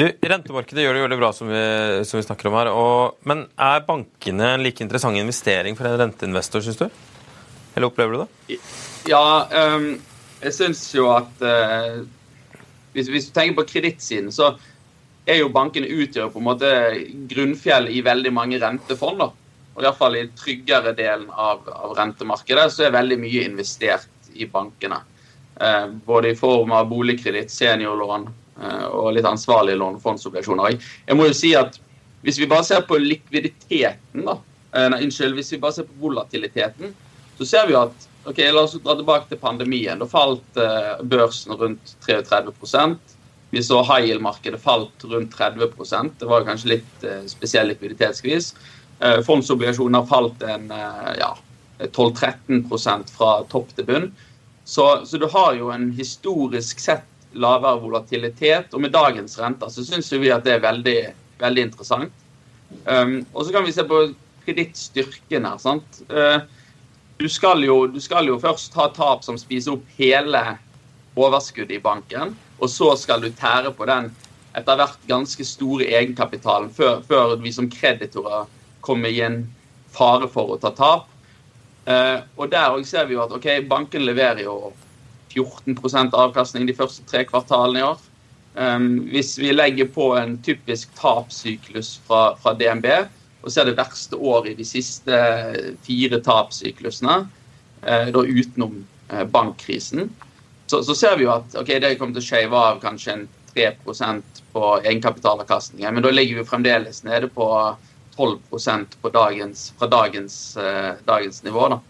Du, 0.00 0.04
Rentemarkedet 0.22 0.84
gjør 0.84 0.94
det 0.96 1.00
veldig 1.02 1.16
bra, 1.18 1.28
som 1.34 1.50
vi, 1.50 1.60
som 2.08 2.16
vi 2.16 2.24
snakker 2.24 2.48
om 2.48 2.54
her. 2.56 2.70
Og, 2.72 3.18
men 3.28 3.42
er 3.60 3.82
bankene 3.84 4.54
en 4.54 4.62
like 4.64 4.80
interessant 4.84 5.18
investering 5.18 5.76
for 5.76 5.90
en 5.90 5.98
renteinvestor, 6.00 6.62
syns 6.64 6.78
du? 6.78 6.86
Eller 7.74 7.88
opplever 7.90 8.14
du 8.14 8.22
det? 8.22 8.60
Ja, 9.10 9.20
um, 9.74 9.92
jeg 10.40 10.56
syns 10.56 10.84
jo 10.94 11.10
at 11.12 11.44
uh, 11.44 12.00
hvis, 12.94 13.10
hvis, 13.10 13.28
du 13.28 13.34
tenker 13.36 13.58
på 13.60 13.66
kredittsiden, 13.74 14.30
så 14.32 14.54
er 15.28 15.42
jo 15.42 15.52
bankene 15.52 15.90
utgjør 16.00 16.32
på 16.32 16.40
en 16.40 16.48
måte 16.48 16.72
grunnfjell 17.30 17.90
i 17.92 18.00
veldig 18.06 18.32
mange 18.34 18.62
rentefond. 18.62 19.20
da. 19.20 19.30
Og 19.76 19.84
Iallfall 19.84 20.18
i 20.18 20.26
tryggere 20.36 20.92
delen 20.98 21.28
av, 21.30 21.62
av, 21.70 21.94
rentemarkedet 21.98 22.66
så 22.74 22.86
er 22.86 22.96
veldig 22.96 23.20
mye 23.22 23.44
investert 23.46 24.30
i 24.34 24.48
bankene. 24.50 24.98
Eh, 25.60 25.86
både 26.06 26.32
i 26.32 26.38
form 26.38 26.74
av 26.76 26.88
boligkreditt, 26.90 27.52
seniorlån 27.54 28.26
eh, 28.62 28.86
og 28.88 29.14
litt 29.16 29.28
ansvarlige 29.28 29.78
lån, 29.80 30.00
fondsobligasjoner. 30.02 30.76
Jeg 31.06 31.18
må 31.18 31.28
jo 31.30 31.36
si 31.36 31.54
at 31.58 31.78
hvis 32.24 32.40
vi 32.40 32.48
bare 32.50 32.66
ser 32.66 32.82
på 32.88 32.98
likviditeten, 33.00 34.26
da, 34.26 34.36
eh, 34.74 34.88
nei, 34.92 35.04
unnskyld, 35.06 35.38
hvis 35.38 35.54
vi 35.54 35.62
bare 35.62 35.78
ser 35.78 35.88
på 35.88 36.00
volatiliteten, 36.02 36.94
så 37.38 37.48
ser 37.48 37.68
vi 37.70 37.78
at 37.78 38.06
Ok, 38.28 38.36
La 38.52 38.66
oss 38.66 38.74
dra 38.76 38.92
tilbake 38.98 39.30
til 39.30 39.38
pandemien. 39.40 39.96
Da 40.00 40.04
falt 40.08 40.58
eh, 40.60 40.98
børsen 41.08 41.56
rundt 41.56 41.94
33% 42.04 43.16
Vi 43.50 43.62
så 43.64 43.80
high 43.80 44.10
yield-markedet 44.10 44.60
falt 44.60 45.06
rundt 45.08 45.32
30% 45.34 46.20
Det 46.20 46.28
var 46.28 46.44
kanskje 46.44 46.74
litt 46.74 47.06
eh, 47.08 47.24
spesiell 47.30 47.72
likviditetsskvis. 47.72 48.52
Eh, 49.00 49.20
fondsobligasjoner 49.24 50.06
falt 50.06 50.42
en 50.42 50.70
eh, 50.70 51.12
ja, 51.18 51.30
12-13% 51.78 53.14
fra 53.16 53.30
topp 53.48 53.72
til 53.76 53.86
bunn. 53.88 54.10
Så, 54.64 55.06
så, 55.06 55.18
du 55.18 55.26
har 55.32 55.54
jo 55.56 55.70
en 55.72 55.88
historisk 55.96 56.82
sett 56.82 57.06
lavere 57.32 57.80
volatilitet. 57.80 58.74
Og 58.74 58.84
med 58.84 58.92
dagens 58.92 59.38
renter 59.40 59.72
så 59.72 59.84
syns 59.86 60.12
vi 60.12 60.32
at 60.34 60.44
det 60.44 60.58
er 60.58 60.66
veldig, 60.66 60.98
veldig 61.40 61.64
interessant. 61.70 62.12
Um, 62.86 63.24
og 63.32 63.46
så 63.46 63.54
kan 63.54 63.64
vi 63.66 63.72
se 63.74 63.82
på 63.88 64.02
kredittstyrken 64.44 65.48
her. 65.48 65.56
sant? 65.58 66.02
Uh, 66.12 66.44
du 67.18 67.26
skal, 67.28 67.64
jo, 67.64 67.86
du 67.90 67.98
skal 68.00 68.28
jo 68.28 68.38
først 68.40 68.76
ha 68.78 68.86
tap 68.94 69.24
som 69.26 69.38
spiser 69.40 69.74
opp 69.74 69.88
hele 69.96 70.44
overskuddet 71.18 71.80
i 71.80 71.82
banken, 71.82 72.36
og 72.60 72.70
så 72.70 72.92
skal 72.96 73.24
du 73.24 73.32
tære 73.34 73.72
på 73.76 73.88
den 73.90 74.12
etter 74.56 74.78
hvert 74.78 75.02
ganske 75.10 75.44
store 75.44 75.88
egenkapitalen 75.90 76.70
før, 76.74 77.02
før 77.06 77.34
vi 77.42 77.52
som 77.54 77.68
kreditorer 77.70 78.46
kommer 78.80 79.08
i 79.12 79.22
en 79.26 79.42
fare 79.94 80.28
for 80.30 80.54
å 80.54 80.60
ta 80.60 80.72
tap. 80.76 81.08
Eh, 81.90 82.18
og 82.36 82.52
der 82.52 82.76
ser 82.86 83.08
vi 83.08 83.16
jo 83.16 83.24
at 83.24 83.34
ok, 83.34 83.48
banken 83.70 84.04
leverer 84.06 84.44
jo 84.44 84.72
14% 85.34 86.14
avkastning 86.16 86.66
de 86.68 86.76
første 86.76 87.04
tre 87.08 87.24
kvartalene 87.28 87.80
i 87.80 87.86
år. 87.86 88.06
Um, 88.54 89.06
hvis 89.12 89.36
vi 89.38 89.52
legger 89.54 89.86
på 89.94 90.08
en 90.18 90.34
typisk 90.42 90.90
tapssyklus 90.98 92.00
fra, 92.06 92.34
fra 92.42 92.56
DNB, 92.58 92.88
og 93.40 93.52
ser 93.52 93.68
det 93.68 93.76
verste 93.78 94.18
året 94.18 94.52
i 94.52 94.58
de 94.58 94.66
siste 94.66 95.20
fire 95.86 96.18
tapssyklusene, 96.26 97.20
eh, 97.82 98.10
da 98.12 98.24
utenom 98.26 98.82
eh, 99.08 99.22
bankkrisen, 99.24 100.10
så, 100.66 100.82
så, 100.82 100.94
ser 100.94 101.16
vi 101.18 101.24
jo 101.24 101.32
at 101.32 101.54
okay, 101.58 101.78
det 101.82 101.96
kommer 101.98 102.18
til 102.18 102.24
å 102.24 102.26
skjeve 102.26 102.64
av 102.72 102.82
kanskje 102.82 103.14
en 103.14 103.24
3 103.54 103.70
på 104.52 104.66
egenkapitalavkastningen, 104.84 105.94
men 105.94 106.04
da 106.04 106.12
ligger 106.12 106.42
vi 106.42 106.46
fremdeles 106.46 107.02
nede 107.06 107.30
på 107.34 107.46
12% 108.20 108.98
på 109.00 109.12
dagens, 109.14 109.70
fra 109.78 109.88
dagens, 109.90 110.40
eh, 110.60 110.92
dagens 111.06 111.40
nivå. 111.46 111.68
da. 111.72 111.80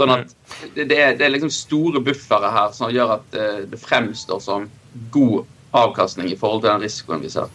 Sånn 0.00 0.12
at 0.14 0.34
det, 0.74 0.84
det, 0.88 0.96
er, 0.96 1.16
det, 1.16 1.26
er, 1.26 1.32
liksom 1.34 1.52
store 1.52 2.00
buffere 2.04 2.52
her 2.52 2.70
som 2.76 2.92
gjør 2.92 3.16
at 3.18 3.26
det, 3.34 3.48
det 3.72 3.80
fremstår 3.80 4.40
som 4.44 4.68
god 5.12 5.42
avkastning 5.76 6.30
i 6.32 6.38
forhold 6.40 6.64
til 6.64 6.72
den 6.72 6.86
risikoen 6.86 7.24
vi 7.24 7.32
ser. 7.32 7.50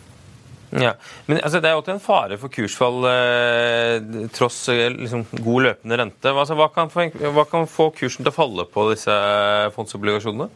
Ja, 0.75 0.94
men 1.25 1.39
altså, 1.39 1.60
Det 1.60 1.70
er 1.70 1.77
alltid 1.77 1.94
en 1.94 2.03
fare 2.03 2.38
for 2.41 2.51
kursfall 2.51 3.05
eh, 3.08 4.27
tross 4.36 4.65
eh, 4.74 4.89
liksom, 4.91 5.25
god 5.46 5.67
løpende 5.70 6.00
rente. 6.01 6.32
Altså, 6.34 6.58
hva, 6.60 6.67
kan 6.74 6.91
få, 6.91 7.08
hva, 7.36 7.46
kan 7.50 7.67
få, 7.70 7.91
kursen 7.96 8.25
til 8.25 8.34
å 8.34 8.36
falle 8.36 8.65
på 8.72 8.89
disse 8.91 9.13
eh, 9.13 9.70
fondsobligasjonene? 9.75 10.50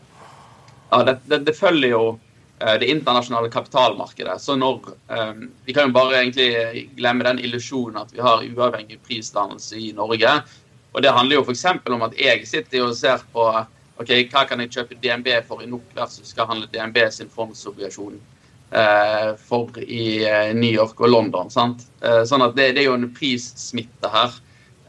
Ja, 0.90 1.04
det, 1.06 1.44
det, 1.46 1.56
følger 1.56 1.94
jo 1.94 2.04
eh, 2.12 2.29
det 2.60 2.90
internasjonale 2.92 3.50
kapitalmarkedet. 3.54 4.36
Så 4.42 4.56
når 4.60 4.90
eh, 5.12 5.44
Vi 5.66 5.74
kan 5.74 5.88
jo 5.88 5.96
bare 5.96 6.22
egentlig 6.22 6.90
glemme 6.98 7.24
den 7.24 7.40
illusjonen 7.40 8.02
at 8.02 8.14
vi 8.14 8.24
har 8.26 8.44
uavhengig 8.44 9.00
prisdannelse 9.08 9.78
i 9.80 9.92
Norge. 9.96 10.42
Og 10.92 11.02
Det 11.04 11.14
handler 11.14 11.40
jo 11.40 11.46
f.eks. 11.46 11.66
om 11.86 12.08
at 12.08 12.18
jeg 12.20 12.48
sitter 12.48 12.84
og 12.88 12.98
ser 12.98 13.24
på 13.34 13.46
ok, 14.00 14.12
hva 14.32 14.46
kan 14.48 14.60
jeg 14.64 14.74
kjøpe 14.74 14.98
DNB 15.04 15.28
for 15.48 15.62
i 15.62 15.70
NOK 15.70 15.96
versus 15.96 16.32
skal 16.34 16.48
handle 16.48 16.70
DNB 16.72 16.98
sin 17.12 17.30
fondsobligasjon 17.30 18.20
Eh, 18.72 19.36
for 19.36 19.80
i 19.82 20.22
eh, 20.30 20.52
New 20.54 20.70
York 20.70 21.00
og 21.02 21.10
London. 21.10 21.50
Sant? 21.50 21.88
Eh, 22.06 22.22
sånn 22.30 22.44
at 22.46 22.54
det, 22.54 22.76
det, 22.76 22.84
er 22.84 22.92
jo 22.92 23.00
en 23.00 23.10
prissmitte 23.16 24.12
her. 24.14 24.36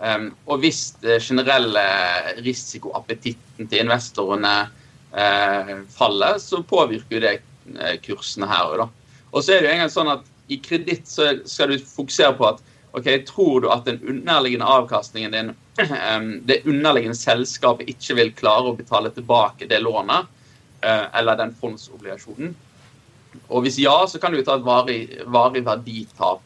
Um, 0.00 0.30
og 0.48 0.62
hvis 0.62 0.94
det 1.02 1.18
generelle 1.20 1.80
risikoappetitten 2.40 3.68
til 3.68 3.82
investorene 3.82 4.52
uh, 5.12 5.72
faller, 5.92 6.38
så 6.40 6.62
påvirker 6.64 7.18
jo 7.18 7.20
det 7.20 7.34
kursene 8.04 8.48
her 8.50 8.74
òg, 8.74 8.88
Og 9.32 9.44
så 9.44 9.54
er 9.54 9.60
det 9.60 9.68
jo 9.68 9.74
engang 9.76 9.92
sånn 9.92 10.10
at 10.10 10.26
i 10.50 10.58
kreditt 10.58 11.06
så 11.06 11.28
skal 11.46 11.70
du 11.70 11.78
fokusere 11.78 12.34
på 12.38 12.48
at 12.48 12.62
ok, 12.98 13.06
tror 13.28 13.60
du 13.62 13.68
at 13.70 13.84
den 13.86 14.00
underliggende 14.02 14.66
avkastningen 14.66 15.36
din, 15.36 15.52
det 16.48 16.62
underliggende 16.66 17.14
selskapet 17.14 17.88
ikke 17.92 18.16
vil 18.18 18.32
klare 18.34 18.72
å 18.72 18.78
betale 18.78 19.12
tilbake 19.14 19.68
det 19.70 19.78
lånet, 19.84 20.26
uh, 20.82 21.06
eller 21.14 21.38
den 21.38 21.54
fondsobligasjonen, 21.54 22.56
og 23.50 23.64
hvis 23.64 23.78
ja, 23.78 23.94
så 24.10 24.18
kan 24.18 24.34
du 24.34 24.42
ta 24.42 24.56
et 24.58 24.66
varig, 24.66 25.00
varig 25.30 25.62
verditap. 25.66 26.42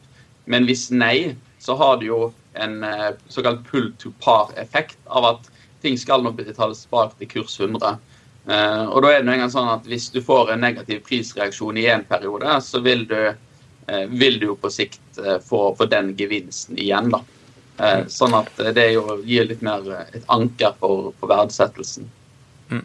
Men 0.50 0.66
hvis 0.68 0.90
nei, 0.92 1.34
så 1.62 1.76
har 1.80 1.98
du 2.00 2.08
jo 2.10 2.18
en 2.60 2.82
eh, 2.84 3.10
såkalt 3.32 3.64
pull 3.68 3.90
to 3.98 4.12
par-effekt 4.20 4.98
av 5.06 5.28
at 5.32 5.48
ting 5.84 5.96
skal 6.00 6.24
nå 6.24 6.32
betales 6.36 6.84
tilbake 6.84 7.16
til 7.20 7.30
kurs 7.32 7.56
100. 7.60 7.96
Eh, 8.46 8.84
og 8.84 9.04
da 9.04 9.12
er 9.12 9.22
det 9.22 9.32
en 9.34 9.44
gang 9.44 9.52
sånn 9.52 9.70
at 9.72 9.86
hvis 9.88 10.10
du 10.12 10.20
får 10.24 10.54
en 10.54 10.64
negativ 10.64 11.04
prisreaksjon 11.06 11.78
i 11.80 11.86
en 11.92 12.04
periode, 12.08 12.58
så 12.64 12.82
vil 12.84 13.06
du, 13.10 13.20
eh, 13.86 14.04
vil 14.10 14.40
du 14.40 14.50
jo 14.52 14.58
på 14.60 14.72
sikt 14.72 15.22
få, 15.46 15.70
få, 15.78 15.88
den 15.90 16.12
gevinsten 16.18 16.78
igjen, 16.80 17.12
da. 17.14 17.24
Sånn 18.06 18.36
at 18.38 18.52
det 18.74 18.84
jo 18.92 19.16
gir 19.26 19.48
litt 19.48 19.62
mer 19.66 19.82
et 20.14 20.28
anker 20.30 20.76
for, 20.78 21.08
for 21.18 21.32
verdsettelsen. 21.32 22.06
Mm. 22.70 22.84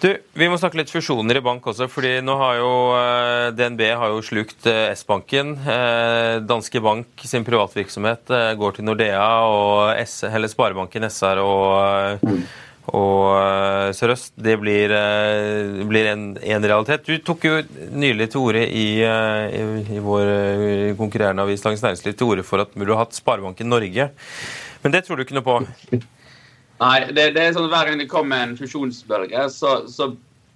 Du, 0.00 0.08
Vi 0.32 0.48
må 0.50 0.58
snakke 0.58 0.80
litt 0.80 0.90
fusjoner 0.90 1.38
i 1.38 1.44
bank 1.44 1.66
også. 1.70 1.88
fordi 1.90 2.18
nå 2.24 2.34
har 2.40 2.56
jo 2.58 2.70
eh, 2.98 3.46
DNB 3.56 3.82
har 4.00 4.14
jo 4.14 4.24
slukt 4.24 4.66
eh, 4.66 4.90
S-banken. 4.94 5.54
Eh, 5.60 6.40
Danske 6.46 6.82
Bank 6.82 7.24
sin 7.24 7.46
privatvirksomhet 7.46 8.34
går 8.58 8.76
til 8.76 8.88
Nordea 8.88 9.28
og 9.46 9.94
S, 10.00 10.22
eller 10.28 10.50
Sparebanken 10.50 11.06
SR 11.08 11.42
og, 11.44 12.26
og 12.88 13.94
Sør-Øst. 13.94 14.32
Det 14.40 14.56
blir, 14.60 14.94
blir 15.90 16.08
en, 16.10 16.24
en, 16.40 16.64
realitet. 16.64 17.04
Du 17.06 17.18
tok 17.24 17.44
jo 17.46 17.58
nylig 17.92 18.30
til 18.32 18.40
orde 18.40 18.64
i, 18.66 18.86
i, 19.04 19.60
i, 19.96 20.00
vår 20.02 20.32
konkurrerende 20.98 21.44
avis 21.44 21.62
Dagens 21.62 21.84
Næringsliv 21.84 22.16
til 22.16 22.32
orde 22.32 22.46
for 22.46 22.64
at 22.64 22.72
du 22.74 22.88
har 22.90 23.04
hatt 23.04 23.18
Sparebanken 23.18 23.70
Norge. 23.70 24.10
Men 24.82 24.96
det 24.96 25.04
tror 25.04 25.20
du 25.20 25.26
ikke 25.26 25.36
noe 25.38 25.46
på? 25.46 25.60
Nei, 26.80 26.98
det, 27.12 27.30
det, 27.36 27.44
er 27.44 27.54
sånn 27.54 27.68
at 27.68 27.74
hver 27.74 27.90
gang 27.90 28.00
det 28.00 28.08
kommer 28.08 28.42
en 28.42 28.56
fusjonsbølge, 28.56 29.44
så, 29.52 29.82
så 29.92 30.08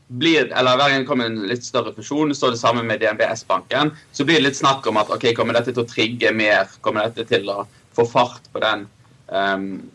blir, 0.09 0.49
eller 0.49 0.79
hver 0.79 0.93
gang 0.93 1.03
det 1.03 1.09
kommer 1.09 1.29
en 1.29 1.43
litt 1.51 1.67
større 1.67 1.93
fusjon, 1.97 2.33
så 2.37 2.53
det 2.53 2.61
samme 2.61 2.85
med 2.87 3.03
DNBS-banken, 3.03 3.93
så 4.13 4.25
blir 4.25 4.41
det 4.41 4.49
litt 4.49 4.61
snakk 4.61 4.87
om 4.89 5.01
at 5.01 5.13
ok, 5.13 5.31
kommer 5.37 5.57
dette 5.59 5.75
til 5.75 5.85
å 5.85 5.89
trigge 5.89 6.33
mer? 6.37 6.73
Kommer 6.85 7.11
dette 7.11 7.29
til 7.29 7.49
å 7.53 7.67
få 7.95 8.07
fart 8.09 8.49
på 8.53 8.63
den, 8.65 8.87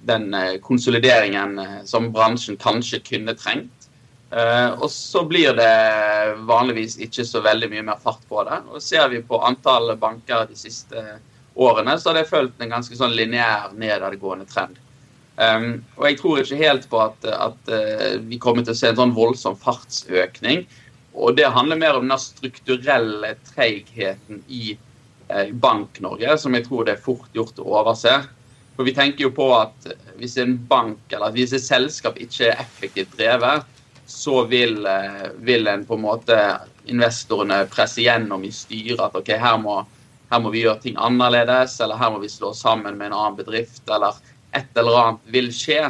den 0.10 0.34
eh, 0.34 0.58
konsolideringen 0.62 1.60
eh, 1.60 1.77
som 1.86 2.12
bransjen 2.12 2.58
kanskje 2.60 3.00
kunne 3.05 3.36
trengt? 3.39 3.75
Uh, 4.29 4.75
og 4.77 4.91
så 4.93 5.24
blir 5.25 5.55
det 5.58 6.36
vanligvis 6.46 7.00
ikke 7.01 7.24
så 7.25 7.39
veldig 7.41 7.65
mye 7.72 7.86
mer 7.88 8.01
fart 8.03 8.22
på 8.29 8.43
det. 8.46 8.60
Og 8.69 8.84
Ser 8.86 9.08
vi 9.10 9.24
på 9.25 9.39
antall 9.41 9.89
banker 9.98 10.46
de 10.46 10.58
siste 10.60 11.01
årene, 11.58 11.96
så 11.98 12.12
har 12.12 12.19
det 12.19 12.29
fulgt 12.29 12.62
en 12.62 12.69
ganske 12.69 12.93
sånn 12.93 13.15
lineær 13.17 13.74
nedadgående 13.74 14.46
trend. 14.51 14.77
Um, 15.39 15.79
og 15.98 16.05
jeg 16.05 16.19
tror 16.19 16.43
ikke 16.43 16.60
helt 16.60 16.86
på 16.91 17.00
at, 17.01 17.25
at 17.25 17.74
uh, 17.74 18.19
vi 18.22 18.38
kommer 18.43 18.67
til 18.67 18.75
å 18.75 18.77
se 18.77 18.91
en 18.91 19.00
sånn 19.00 19.15
voldsom 19.17 19.58
fartsøkning. 19.58 20.67
og 21.13 21.36
det 21.36 21.50
handler 21.50 21.79
mer 21.79 21.98
om 21.98 22.08
den 22.08 22.22
strukturelle 22.22 23.34
treigheten 23.50 24.43
i 24.48 24.77
eh, 25.27 25.50
Bank-Norge, 25.51 26.38
som 26.38 26.53
jeg 26.53 26.67
tror 26.67 26.86
det 26.86 26.93
er 26.93 27.01
fort 27.03 27.34
gjort 27.34 27.60
å 27.60 27.65
overse. 27.81 28.13
For 28.79 28.88
vi 28.88 28.93
tenker 28.95 29.25
jo 29.25 29.29
på 29.36 29.45
at 29.57 29.89
hvis 30.21 30.38
en 30.39 30.53
bank 30.69 31.12
eller 31.12 31.33
hvis 31.36 31.51
et 31.57 31.65
selskap 31.65 32.15
ikke 32.15 32.45
er 32.48 32.62
effektivt 32.63 33.17
drevet, 33.19 33.65
så 34.07 34.45
vil, 34.48 34.86
eh, 34.88 35.25
vil 35.43 35.67
en 35.67 35.83
på 35.83 35.98
en 35.98 36.05
måte 36.05 36.38
investorene 36.88 37.57
presse 37.67 38.05
gjennom 38.05 38.45
i 38.48 38.53
styret 38.55 39.03
at 39.03 39.17
ok, 39.19 39.33
her 39.36 39.57
må, 39.59 39.81
her 40.31 40.39
må 40.39 40.53
vi 40.55 40.63
gjøre 40.63 40.79
ting 40.86 40.95
annerledes, 40.95 41.75
eller 41.83 42.00
her 42.00 42.15
må 42.15 42.24
vi 42.24 42.31
slå 42.31 42.53
sammen 42.55 42.95
med 42.95 43.09
en 43.09 43.17
annen 43.17 43.36
bedrift, 43.41 43.83
eller 43.91 44.15
et 44.55 44.79
eller 44.79 45.01
annet 45.01 45.36
vil 45.36 45.51
skje. 45.51 45.83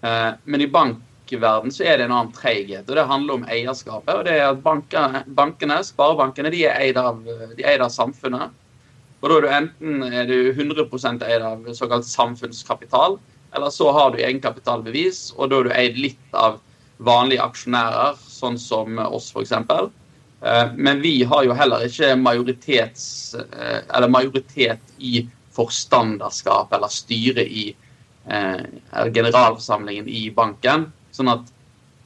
Eh, 0.00 0.32
men 0.48 0.64
i 0.64 0.72
bankverden 0.80 1.76
så 1.76 1.84
er 1.84 2.00
det 2.00 2.08
en 2.08 2.18
annen 2.22 2.32
treighet, 2.32 2.88
og 2.88 2.96
det 2.96 3.08
handler 3.12 3.36
om 3.36 3.48
eierskapet. 3.52 4.14
og 4.16 4.24
det 4.24 4.40
er 4.40 4.48
at 4.48 4.64
bankene, 4.64 5.26
bankene 5.28 5.82
Sparebankene 5.84 6.56
de 6.56 6.64
er 6.72 6.88
eid 6.88 7.04
av, 7.04 7.20
av 7.20 7.90
samfunnet. 7.92 8.63
Og 9.24 9.30
da 9.30 9.38
er 9.38 9.40
du 9.40 9.52
enten 9.56 10.02
er 10.04 10.26
du 10.28 10.52
100% 10.52 11.22
eid 11.24 11.42
av 11.48 11.64
såkalt 11.72 12.04
samfunnskapital, 12.04 13.16
eller 13.56 13.70
så 13.72 13.88
har 13.96 14.10
du 14.12 14.18
egenkapitalbevis, 14.20 15.30
og 15.38 15.48
da 15.48 15.62
er 15.62 15.64
du 15.64 15.72
eid 15.72 15.96
litt 15.96 16.36
av 16.36 16.58
vanlige 17.00 17.40
aksjonærer, 17.40 18.18
sånn 18.20 18.58
som 18.60 19.00
oss 19.06 19.30
f.eks. 19.32 19.54
Eh, 20.44 20.66
men 20.76 21.00
vi 21.00 21.22
har 21.24 21.46
jo 21.46 21.56
heller 21.56 21.86
ikke 21.86 22.10
eh, 22.12 22.20
majoritet 24.10 24.92
i 24.98 25.24
forstanderskap 25.56 26.72
eller 26.76 26.92
styre 26.92 27.46
i 27.48 27.70
eh, 28.28 28.62
generalforsamlingen 29.08 30.08
i 30.10 30.28
banken. 30.36 30.90
Sånn 31.16 31.32
at 31.32 31.48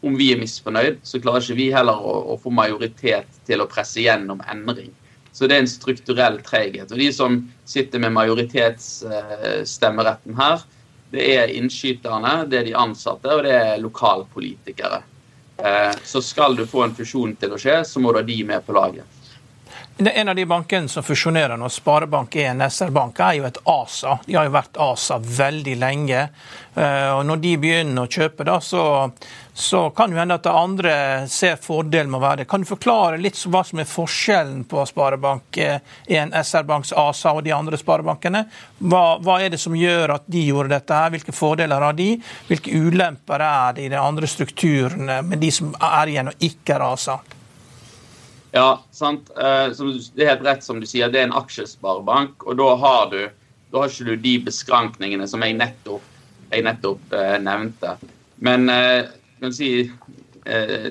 om 0.06 0.14
vi 0.14 0.30
er 0.30 0.38
misfornøyd, 0.38 1.02
så 1.02 1.18
klarer 1.18 1.42
ikke 1.42 1.58
vi 1.58 1.72
heller 1.74 1.98
å, 1.98 2.14
å 2.30 2.38
få 2.38 2.54
majoritet 2.54 3.42
til 3.48 3.64
å 3.64 3.70
presse 3.70 4.04
gjennom 4.04 4.38
endring. 4.46 4.92
Så 5.38 5.46
det 5.46 5.54
er 5.54 5.62
en 5.62 5.70
strukturell 5.70 6.42
treghet. 6.42 6.90
Og 6.90 6.98
de 6.98 7.14
som 7.14 7.46
sitter 7.62 8.02
med 8.02 8.10
majoritetsstemmeretten 8.16 10.34
her, 10.34 10.58
det 11.14 11.22
er 11.36 11.46
innskyterne, 11.54 12.42
det 12.50 12.58
er 12.58 12.66
de 12.66 12.74
ansatte, 12.74 13.30
og 13.36 13.46
det 13.46 13.54
er 13.54 13.78
lokalpolitikere. 13.78 14.98
Eh, 15.62 15.94
så 16.02 16.18
skal 16.26 16.58
du 16.58 16.66
få 16.66 16.82
en 16.88 16.96
fusjon 16.98 17.38
til 17.38 17.54
å 17.54 17.58
skje, 17.60 17.86
så 17.86 18.02
må 18.02 18.10
du 18.10 18.18
ha 18.18 18.26
de 18.26 18.42
med 18.50 18.66
på 18.66 18.74
laget. 18.74 19.06
En 19.98 20.28
av 20.28 20.34
de 20.34 20.44
bankene 20.46 20.90
som 20.90 21.02
fusjonerer 21.02 21.58
når 21.58 21.72
Sparebank1 21.74 22.62
SR-Bank, 22.66 23.18
er 23.18 23.38
jo 23.38 23.46
et 23.48 23.58
ASA. 23.66 24.18
De 24.26 24.36
har 24.38 24.46
jo 24.46 24.54
vært 24.54 24.78
ASA 24.78 25.18
veldig 25.22 25.74
lenge. 25.78 26.28
Eh, 26.74 27.10
og 27.14 27.24
Når 27.30 27.42
de 27.46 27.54
begynner 27.62 28.06
å 28.06 28.10
kjøpe, 28.10 28.46
da, 28.46 28.58
så, 28.62 28.82
så 29.58 29.90
kan 29.90 30.12
jo 30.12 30.18
hende 30.20 30.36
at 30.38 30.46
andre 30.46 30.92
ser 31.26 31.56
fordelen 31.58 32.12
med 32.12 32.20
å 32.20 32.22
være 32.22 32.40
det. 32.40 32.44
Kan 32.50 32.62
du 32.62 32.68
forklare 32.68 33.16
litt 33.18 33.40
hva 33.50 33.64
som 33.66 33.80
er 33.82 33.88
forskjellen 33.90 34.60
på 34.70 34.84
Sparebank1 34.86 36.36
SR-Banks 36.38 36.92
ASA 36.94 37.32
og 37.34 37.42
de 37.42 37.50
andre 37.56 37.80
sparebankene? 37.80 38.44
Hva, 38.78 39.02
hva, 39.18 39.40
er 39.42 39.50
det 39.50 39.58
som 39.58 39.74
gjør 39.74 40.14
at 40.14 40.28
de 40.30 40.44
gjorde 40.46 40.76
dette? 40.76 40.94
her? 40.94 41.10
Hvilke 41.16 41.34
fordeler 41.34 41.82
har 41.88 41.98
de? 41.98 42.12
Hvilke 42.46 42.70
ulemper 42.70 43.42
er 43.42 43.74
det 43.74 43.88
i 43.88 43.90
de 43.90 43.98
andre 43.98 44.30
strukturene 44.30 45.18
med 45.26 45.42
de 45.42 45.50
som 45.58 45.74
er 45.74 46.14
igjen 46.14 46.30
og 46.30 46.46
ikke 46.50 46.78
er 46.78 46.86
ASA? 46.92 47.18
Ja, 48.54 48.70
sant. 48.94 49.34
Eh, 49.34 49.74
det 49.74 50.22
er 50.22 50.34
helt 50.36 50.46
rett 50.46 50.64
som 50.64 50.78
du 50.78 50.86
sier, 50.86 51.10
det 51.10 51.24
er 51.24 51.32
en 51.32 51.38
aksjesparebank. 51.42 52.46
Og 52.46 52.62
da 52.62 52.70
har 52.86 53.10
du 53.10 53.20
da 53.72 53.82
har 53.82 53.90
ikke 53.90 54.06
du 54.14 54.16
de 54.22 54.38
beskrankningene 54.46 55.26
som 55.28 55.42
jeg 55.44 55.58
nettopp, 55.58 56.04
jeg 56.48 56.64
nettopp 56.64 57.12
eh, 57.12 57.36
nevnte. 57.42 57.98
Men 58.44 58.70
eh, 58.72 59.10
kan 59.40 59.54
si 59.54 59.72
eh, 60.44 60.88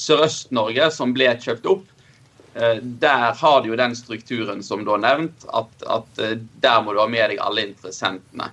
Sørøst-Norge, 0.00 0.90
som 0.94 1.14
ble 1.16 1.30
kjøpt 1.40 1.68
opp, 1.70 1.86
eh, 2.54 2.80
der 2.82 3.32
har 3.40 3.62
du 3.62 3.72
jo 3.72 3.80
den 3.80 3.96
strukturen 3.98 4.62
som 4.66 4.84
du 4.84 4.92
har 4.94 5.02
nevnt, 5.02 5.46
at, 5.54 5.86
at 5.86 6.22
eh, 6.22 6.38
der 6.64 6.82
må 6.84 6.94
du 6.94 7.02
ha 7.02 7.08
med 7.10 7.32
deg 7.32 7.42
alle 7.42 7.68
interessentene. 7.70 8.52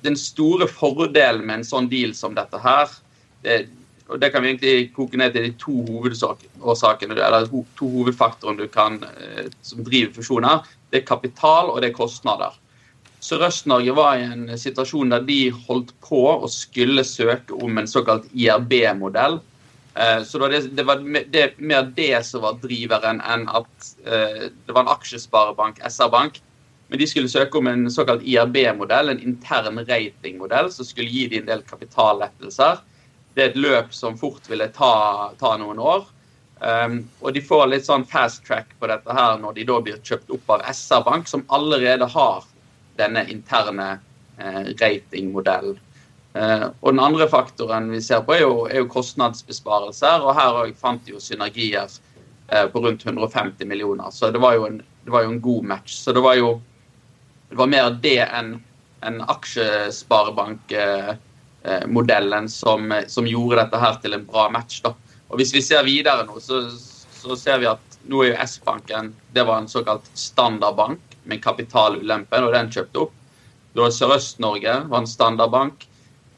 den 0.00 0.16
store 0.16 0.64
fordelen 0.64 1.44
med 1.44 1.58
en 1.58 1.66
sånn 1.68 1.88
deal 1.92 2.14
som 2.16 2.32
dette 2.34 2.56
her, 2.64 2.88
det, 3.44 3.66
og 4.10 4.18
Det 4.20 4.30
kan 4.32 4.42
vi 4.42 4.50
egentlig 4.50 4.92
koke 4.94 5.18
ned 5.20 5.34
til 5.34 5.44
de 5.46 5.52
to 5.58 5.74
hovedårsakene, 5.86 7.14
eller 7.14 7.46
to 7.78 7.88
hovedfaktorene 7.92 8.64
du 8.64 8.68
kan, 8.68 8.98
eh, 9.04 9.46
som 9.62 9.84
driver 9.86 10.12
fusjoner. 10.18 10.66
Det 10.90 11.02
er 11.02 11.06
kapital, 11.06 11.70
og 11.70 11.80
det 11.80 11.90
er 11.90 11.98
kostnader. 11.98 12.56
Sørøst-Norge 13.20 13.94
var 13.96 14.16
i 14.16 14.26
en 14.26 14.46
situasjon 14.58 15.12
der 15.12 15.24
de 15.28 15.38
holdt 15.68 15.92
på 16.04 16.22
å 16.32 16.48
skulle 16.50 17.04
søke 17.04 17.56
om 17.56 17.78
en 17.78 17.88
såkalt 17.90 18.28
IRB-modell. 18.32 19.40
Eh, 19.94 20.22
så 20.24 20.40
det 20.48 20.86
var 20.88 21.02
det, 21.04 21.46
mer 21.58 21.90
det 21.96 22.14
som 22.26 22.46
var 22.46 22.60
driveren 22.62 23.20
enn 23.20 23.48
at 23.48 23.90
eh, 24.06 24.46
det 24.48 24.72
var 24.72 24.86
en 24.86 24.94
aksjesparebank, 24.94 25.82
SR-bank. 25.84 26.40
Men 26.88 26.98
de 26.98 27.06
skulle 27.06 27.30
søke 27.30 27.60
om 27.60 27.68
en 27.70 27.90
såkalt 27.92 28.24
IRB-modell, 28.26 29.12
en 29.12 29.20
intern 29.22 29.84
ratingmodell, 29.84 30.72
som 30.72 30.88
skulle 30.88 31.12
gi 31.12 31.28
dem 31.30 31.44
en 31.44 31.52
del 31.52 31.66
kapitallettelser 31.68 32.80
det 33.34 33.42
er 33.42 33.52
et 33.52 33.60
løp 33.60 33.92
som 33.94 34.18
fort 34.18 34.48
ville 34.50 34.66
ta, 34.74 35.32
ta 35.40 35.54
noen 35.60 35.78
år. 35.80 36.08
Um, 36.60 36.98
og 37.24 37.32
de 37.32 37.40
får 37.40 37.70
litt 37.70 37.86
sånn 37.86 38.04
fast 38.04 38.42
track 38.44 38.74
på 38.76 38.88
dette 38.90 39.14
her 39.16 39.38
når 39.40 39.54
de 39.56 39.64
da 39.70 39.78
blir 39.80 40.00
kjøpt 40.04 40.32
opp 40.34 40.56
av 40.56 40.64
SR-Bank, 40.68 41.30
som 41.30 41.46
allerede 41.48 42.08
har 42.12 42.44
denne 43.00 43.24
interne 43.32 43.88
eh, 44.38 44.72
ratingmodellen. 44.80 45.78
Eh, 46.34 46.66
og 46.68 46.92
den 46.92 47.02
andre 47.02 47.26
faktoren 47.30 47.90
vi 47.90 48.02
ser 48.04 48.22
på, 48.26 48.36
er 48.36 48.44
jo, 48.44 48.64
er 48.68 48.82
jo 48.82 48.90
kostnadsbesparelser. 48.92 50.26
Og 50.26 50.36
her 50.38 50.74
fant 50.78 51.04
de 51.06 51.16
jo 51.16 51.22
synergier 51.22 51.88
eh, 52.48 52.66
på 52.70 52.84
rundt 52.84 53.06
150 53.06 53.66
millioner. 53.68 54.12
Så 54.14 54.30
det 54.30 54.42
var 54.42 54.58
jo 54.58 54.68
en, 54.68 54.82
var 55.10 55.26
jo 55.26 55.34
en 55.34 55.42
god 55.44 55.72
match. 55.74 55.96
Så 56.04 56.14
det 56.16 56.22
var 56.24 56.38
jo 56.38 56.58
det 57.50 57.58
var 57.58 57.66
mer 57.66 57.90
det 57.98 58.20
enn 58.28 58.54
en 59.02 59.18
aksjesparebank. 59.32 60.70
Eh, 60.76 61.16
Eh, 61.62 61.86
modellen 61.86 62.48
som, 62.48 63.02
som, 63.06 63.26
gjorde 63.26 63.60
dette 63.60 63.78
her 63.78 63.98
til 64.00 64.16
en 64.16 64.24
bra 64.24 64.46
match. 64.48 64.80
Da. 64.80 64.94
Og 65.28 65.36
Hvis 65.36 65.52
vi 65.52 65.60
ser 65.62 65.84
videre 65.84 66.24
nå, 66.24 66.38
så, 66.40 66.62
så 66.72 67.36
ser 67.36 67.60
vi 67.60 67.68
at 67.68 67.98
nå 68.08 68.22
er 68.24 68.30
jo 68.30 68.38
S-banken 68.46 69.10
det 69.36 69.44
var 69.44 69.60
en 69.60 69.68
såkalt 69.68 70.06
standardbank 70.16 71.09
med 71.24 71.42
kapitalulempe, 71.44 72.42
og 72.42 72.54
den 72.54 72.70
kjøpte 72.72 73.06
opp. 73.06 73.14
Da 73.76 73.86
Sørøst-Norge 73.94 74.76
var 74.90 75.02
en 75.02 75.08
standardbank. 75.10 75.86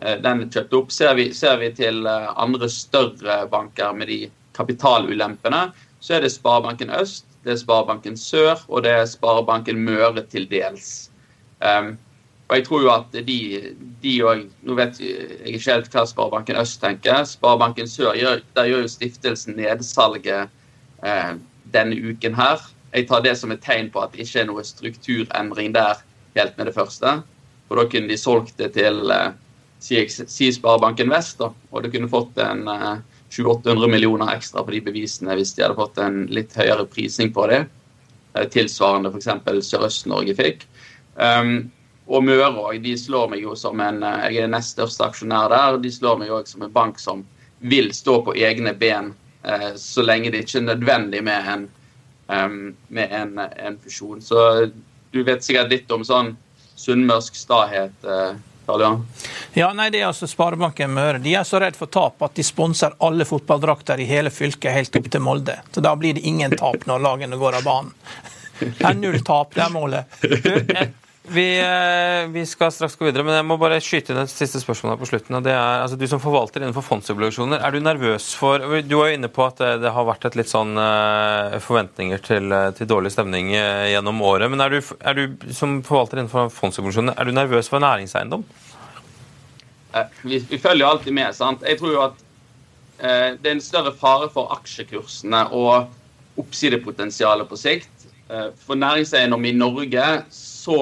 Eh, 0.00 0.18
den 0.22 0.46
kjøpte 0.50 0.78
opp. 0.80 0.92
Ser 0.92 1.14
vi, 1.18 1.30
ser 1.36 1.58
vi 1.62 1.70
til 1.76 2.06
eh, 2.06 2.30
andre 2.36 2.68
større 2.68 3.42
banker 3.52 3.94
med 3.96 4.10
de 4.12 4.20
kapitalulempene, 4.56 5.70
så 6.02 6.16
er 6.16 6.24
det 6.24 6.32
Sparebanken 6.34 6.90
Øst, 6.90 7.24
det 7.44 7.54
er 7.54 7.60
Sparebanken 7.62 8.16
Sør 8.16 8.60
og 8.68 8.82
det 8.84 8.92
er 8.92 9.06
Sparebanken 9.06 9.78
Møre 9.86 10.24
til 10.30 10.48
dels. 10.50 11.10
Um, 11.62 11.94
og 12.48 12.56
jeg 12.56 12.66
tror 12.66 12.82
jo 12.82 12.90
at 12.92 13.14
de, 13.26 14.12
og, 14.26 14.42
Nå 14.66 14.74
vet 14.76 14.98
jeg 15.00 15.38
ikke 15.46 15.70
helt 15.70 15.94
hva 15.94 16.04
Sparebanken 16.06 16.58
Øst 16.60 16.82
tenker. 16.82 17.24
Sparebanken 17.24 17.88
Sør 17.88 18.18
der 18.18 18.68
gjør 18.68 18.84
jo 18.84 18.90
stiftelsen 18.90 19.56
nedsalget 19.56 20.50
eh, 21.06 21.32
denne 21.72 21.96
uken 22.10 22.34
her. 22.34 22.60
Jeg 22.92 23.08
tar 23.08 23.22
det 23.24 23.36
som 23.40 23.52
et 23.52 23.62
tegn 23.64 23.90
på 23.92 24.02
at 24.02 24.12
det 24.12 24.26
ikke 24.26 24.42
er 24.42 24.48
noe 24.50 24.64
strukturendring 24.66 25.72
der 25.74 26.02
helt 26.36 26.58
med 26.58 26.68
det 26.68 26.76
første. 26.76 27.20
For 27.68 27.80
da 27.80 27.86
kunne 27.88 28.10
de 28.10 28.18
solgt 28.20 28.58
det 28.60 28.72
til 28.76 29.10
eh, 29.14 29.30
si, 29.80 30.00
si 30.08 30.50
Sparebanken 30.52 31.12
Vest, 31.12 31.38
da, 31.40 31.52
og 31.70 31.84
du 31.84 31.90
kunne 31.92 32.10
fått 32.12 32.40
en 32.42 32.66
eh, 32.68 32.96
700-800 33.32 33.88
millioner 33.88 34.34
ekstra 34.34 34.64
på 34.64 34.74
de 34.74 34.82
bevisene 34.84 35.36
hvis 35.38 35.54
de 35.56 35.64
hadde 35.64 35.78
fått 35.78 36.00
en 36.02 36.26
litt 36.28 36.52
høyere 36.56 36.84
prising 36.90 37.32
på 37.32 37.46
det. 37.48 37.62
Eh, 38.34 38.48
tilsvarende 38.52 39.12
f.eks. 39.12 39.30
Sørøst-Norge 39.70 40.36
fikk. 40.36 40.66
Um, 41.16 41.70
og 42.12 42.24
Møre 42.24 42.50
òg. 42.50 42.80
De 42.84 42.94
slår 42.98 43.30
meg 43.32 43.44
jo 43.44 43.54
som 43.58 43.80
en 43.80 44.02
eh, 44.04 44.28
Jeg 44.34 44.44
er 44.46 44.52
nest 44.52 44.76
største 44.76 45.06
aksjonær 45.08 45.52
der. 45.52 45.80
De 45.82 45.92
slår 45.92 46.20
meg 46.20 46.32
òg 46.34 46.48
som 46.50 46.64
en 46.64 46.72
bank 46.72 47.00
som 47.00 47.24
vil 47.62 47.92
stå 47.94 48.18
på 48.26 48.34
egne 48.34 48.74
ben 48.74 49.12
eh, 49.46 49.70
så 49.78 50.04
lenge 50.04 50.32
det 50.32 50.44
ikke 50.44 50.58
er 50.62 50.68
nødvendig 50.72 51.22
med 51.24 51.48
en, 51.54 51.68
um, 52.26 52.74
med 52.88 53.12
en, 53.12 53.36
en 53.38 53.78
fusjon. 53.82 54.22
Så 54.22 54.70
du 55.12 55.22
vet 55.22 55.44
sikkert 55.44 55.72
litt 55.72 55.92
om 55.92 56.04
sånn 56.06 56.34
sunnmørsk 56.78 57.36
stahet. 57.36 57.94
Uh, 58.04 58.34
ja, 59.52 59.72
nei, 59.74 59.88
det 59.90 60.00
er 60.00 60.06
altså 60.06 60.26
Sparebanken 60.30 60.92
Møre. 60.94 61.18
De 61.22 61.34
er 61.34 61.44
så 61.44 61.58
redd 61.60 61.76
for 61.76 61.90
tap 61.92 62.22
at 62.22 62.36
de 62.38 62.44
sponser 62.46 62.94
alle 63.02 63.26
fotballdrakter 63.28 64.00
i 64.00 64.06
hele 64.08 64.30
fylket 64.32 64.72
helt 64.72 64.96
opp 64.96 65.08
til 65.12 65.24
Molde. 65.24 65.58
Så 65.74 65.82
da 65.84 65.94
blir 65.98 66.14
det 66.16 66.22
ingen 66.28 66.54
tap 66.56 66.86
når 66.88 67.02
lagene 67.02 67.40
går 67.40 67.58
av 67.60 67.66
banen. 67.66 67.92
Det 68.62 68.84
er 68.86 68.94
null 68.94 69.18
tap, 69.26 69.56
det 69.56 69.62
er 69.64 69.72
målet. 69.74 70.12
Du, 70.22 70.52
vi, 71.22 71.44
eh, 71.60 72.28
vi, 72.34 72.42
skal 72.46 72.72
straks 72.74 72.96
gå 72.98 73.06
videre, 73.06 73.22
men 73.22 73.36
jeg 73.36 73.46
må 73.46 73.54
bare 73.60 73.78
skyte 73.82 74.10
inn 74.10 74.22
et 74.24 74.32
siste 74.32 74.58
spørsmål 74.58 74.96
på 74.98 75.06
slutten. 75.12 75.36
og 75.38 75.44
det 75.46 75.52
er, 75.54 75.82
altså 75.84 75.96
Du 75.96 76.06
som 76.10 76.20
forvalter 76.20 76.62
innenfor 76.64 76.82
fondsobligasjoner, 76.82 77.62
er 77.62 77.70
du 77.70 77.78
nervøs 77.80 78.32
for 78.34 78.58
Du 78.82 78.96
var 78.98 79.12
jo 79.12 79.18
inne 79.18 79.30
på 79.30 79.46
at 79.46 79.62
det, 79.62 79.70
det 79.84 79.92
har 79.94 80.08
vært 80.08 80.26
et 80.26 80.40
litt 80.40 80.50
sånn 80.50 80.74
uh, 80.74 81.60
forventninger 81.62 82.18
til, 82.26 82.50
eh, 82.50 82.72
til, 82.74 82.90
dårlig 82.90 83.14
stemning 83.14 83.54
gjennom 83.54 84.18
året. 84.26 84.50
Men 84.50 84.66
er 84.66 84.74
du, 84.74 84.82
er 84.98 85.14
du, 85.14 85.52
som 85.54 85.78
forvalter 85.86 86.18
innenfor 86.18 86.50
fondsobligasjoner, 86.50 87.14
er 87.14 87.30
du 87.30 87.38
nervøs 87.38 87.70
for 87.70 87.82
næringseiendom? 87.82 88.42
Vi, 90.22 90.38
vi, 90.38 90.58
følger 90.58 90.84
jo 90.84 90.90
alltid 90.90 91.14
med. 91.14 91.34
sant? 91.36 91.64
Jeg 91.68 91.78
tror 91.78 91.92
jo 91.92 92.02
at 92.06 92.22
eh, 92.98 93.28
det 93.38 93.50
er 93.50 93.56
en 93.56 93.64
større 93.64 93.92
fare 93.96 94.28
for 94.32 94.52
aksjekursene 94.56 95.44
og 95.56 96.40
oppsidepotensialet 96.40 97.48
på 97.48 97.58
sikt. 97.60 98.06
Eh, 98.30 98.48
for 98.64 98.78
næringseiendom 98.80 99.44
i 99.44 99.54
Norge 99.56 100.06
så 100.32 100.78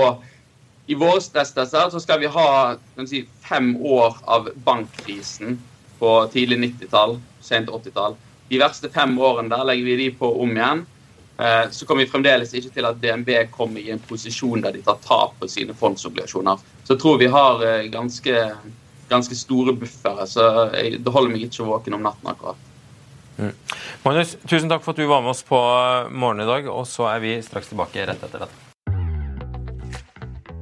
i 0.91 0.95
våre 0.95 1.21
stresstester 1.23 1.91
så 1.91 2.01
skal 2.03 2.19
vi 2.19 2.27
ha 2.27 2.77
si, 3.07 3.23
fem 3.47 3.77
år 3.77 4.17
av 4.27 4.49
bankkrisen 4.65 5.59
på 6.01 6.15
tidlig 6.33 6.59
90-tall, 6.59 7.21
sent 7.41 7.69
80-tall. 7.71 8.17
De 8.49 8.59
verste 8.59 8.89
fem 8.91 9.13
årene 9.23 9.53
der 9.53 9.69
legger 9.69 9.87
vi 9.87 9.99
de 10.01 10.09
på 10.19 10.33
om 10.43 10.57
igjen. 10.57 10.81
Eh, 11.39 11.71
så 11.71 11.87
kommer 11.87 12.03
vi 12.03 12.11
fremdeles 12.11 12.57
ikke 12.59 12.73
til 12.75 12.89
at 12.89 12.99
DNB 12.99 13.31
kommer 13.55 13.79
i 13.79 13.93
en 13.95 14.03
posisjon 14.03 14.65
der 14.65 14.75
de 14.75 14.83
tar 14.83 14.99
tap 15.05 15.37
på 15.39 15.49
sine 15.53 15.77
fondsobligasjoner. 15.79 16.65
Så 16.83 16.97
jeg 16.97 17.03
tror 17.05 17.21
vi 17.21 17.29
har 17.31 17.63
eh, 17.69 17.87
ganske, 17.93 18.41
ganske 19.13 19.39
store 19.39 19.77
buffere, 19.79 20.27
så 20.27 20.49
det 20.75 21.15
holder 21.15 21.37
meg 21.37 21.47
ikke 21.47 21.69
våken 21.69 22.01
om 22.01 22.03
natten 22.09 22.33
akkurat. 22.33 22.67
Mm. 23.39 23.55
Magnus, 24.03 24.35
tusen 24.43 24.67
takk 24.73 24.83
for 24.83 24.97
at 24.97 24.99
du 24.99 25.07
var 25.07 25.23
med 25.23 25.37
oss 25.37 25.47
på 25.47 25.63
morgenen 26.11 26.49
i 26.49 26.51
dag, 26.51 26.67
og 26.75 26.83
så 26.91 27.07
er 27.13 27.23
vi 27.23 27.37
straks 27.47 27.71
tilbake 27.71 28.11
rett 28.11 28.27
etter 28.27 28.43
dette. 28.49 28.70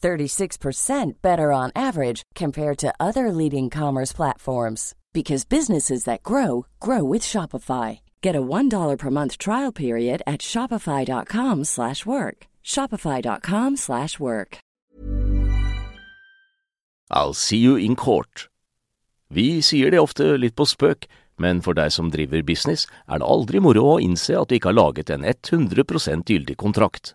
36% 0.00 1.22
better 1.22 1.52
on 1.52 1.70
average 1.74 2.22
compared 2.34 2.78
to 2.78 2.92
other 2.98 3.32
leading 3.32 3.70
commerce 3.70 4.12
platforms 4.12 4.94
because 5.12 5.44
businesses 5.44 6.04
that 6.04 6.22
grow 6.22 6.66
grow 6.80 7.04
with 7.04 7.22
Shopify. 7.22 8.00
Get 8.22 8.36
a 8.36 8.42
$1 8.42 8.98
per 8.98 9.10
month 9.10 9.38
trial 9.38 9.72
period 9.72 10.22
at 10.26 10.40
shopify.com/work. 10.40 12.46
shopify.com/work. 12.64 14.58
I'll 17.10 17.34
see 17.34 17.58
you 17.58 17.76
in 17.76 17.96
court. 17.96 18.48
Vi 19.30 19.62
sier 19.62 19.90
det 19.90 19.98
ofte 19.98 20.38
litt 20.38 20.54
på 20.54 20.66
spøk, 20.66 21.06
men 21.38 21.60
for 21.62 21.74
deg 21.74 21.92
som 21.94 22.10
driver 22.10 22.42
business, 22.42 22.86
er 23.08 23.18
det 23.18 23.26
aldri 23.26 23.60
moro 23.62 23.94
å 23.94 24.00
innse 24.02 24.34
at 24.38 24.50
du 24.50 24.56
ikke 24.56 24.70
har 24.70 24.78
laget 24.78 25.10
en 25.10 25.24
100 25.24 26.26
gyldig 26.26 26.56
kontrakt. 26.56 27.14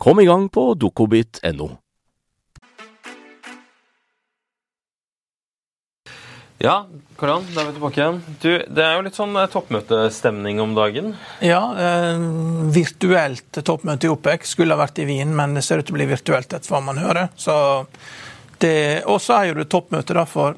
Kom 0.00 0.20
i 0.20 0.24
gang 0.24 0.48
på 0.48 0.62
dokobit.no. 0.74 1.66
Ja, 6.60 6.86
Karan, 7.20 7.44
da 7.52 7.60
er 7.60 7.68
vi 7.68 7.74
tilbake 7.76 8.00
igjen. 8.00 8.22
Du, 8.40 8.48
det 8.64 8.84
er 8.84 8.96
jo 8.96 9.02
litt 9.04 9.18
sånn 9.18 9.36
eh, 9.36 9.48
toppmøtestemning 9.52 10.62
om 10.64 10.72
dagen? 10.76 11.12
Ja, 11.44 11.60
eh, 11.76 12.24
virtuelt 12.72 13.60
toppmøte 13.60 14.08
i 14.08 14.12
OPEC 14.14 14.48
skulle 14.48 14.76
ha 14.76 14.80
vært 14.80 15.02
i 15.04 15.06
Wien, 15.08 15.36
men 15.36 15.52
det 15.56 15.66
ser 15.68 15.80
ut 15.80 15.88
til 15.88 15.98
å 15.98 16.00
bli 16.00 16.08
virtuelt 16.14 16.48
etter 16.48 16.72
hva 16.72 16.80
man 16.88 17.00
hører. 17.00 17.28
Så 17.36 17.54
og 18.60 19.22
så 19.24 19.36
er 19.38 19.46
jo 19.48 19.54
det 19.56 19.70
toppmøte 19.72 20.16
da 20.16 20.26
for 20.28 20.56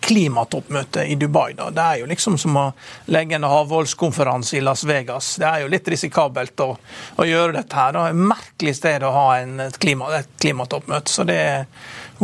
klimatoppmøte 0.00 1.04
i 1.04 1.14
Dubai. 1.14 1.52
Da. 1.58 1.70
Det 1.70 1.82
er 1.82 2.00
jo 2.00 2.08
liksom 2.10 2.38
som 2.38 2.56
å 2.58 2.64
legge 3.12 3.36
en 3.38 3.46
avholdskonferanse 3.48 4.58
i 4.58 4.62
Las 4.64 4.84
Vegas. 4.84 5.34
Det 5.40 5.46
er 5.48 5.64
jo 5.64 5.70
litt 5.72 5.88
risikabelt 5.88 6.60
å, 6.64 6.68
å 7.16 7.26
gjøre 7.26 7.58
dette 7.58 7.78
her. 7.78 7.94
Det 7.94 8.02
er 8.04 8.14
et 8.14 8.28
merkelig 8.32 8.76
sted 8.78 9.06
å 9.06 9.12
ha 9.14 9.26
en, 9.40 9.58
et, 9.66 9.78
klima, 9.82 10.10
et 10.18 10.30
klimatoppmøte. 10.42 11.12
Så 11.12 11.26
det, 11.28 11.40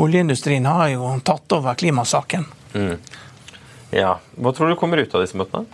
oljeindustrien 0.00 0.66
har 0.68 0.88
jo 0.94 1.12
tatt 1.24 1.58
over 1.58 1.78
klimasaken. 1.78 2.46
Mm. 2.74 2.96
Ja. 3.92 4.16
Hva 4.36 4.54
tror 4.56 4.72
du 4.72 4.78
kommer 4.80 5.02
ut 5.02 5.14
av 5.14 5.24
disse 5.24 5.38
møtene? 5.38 5.66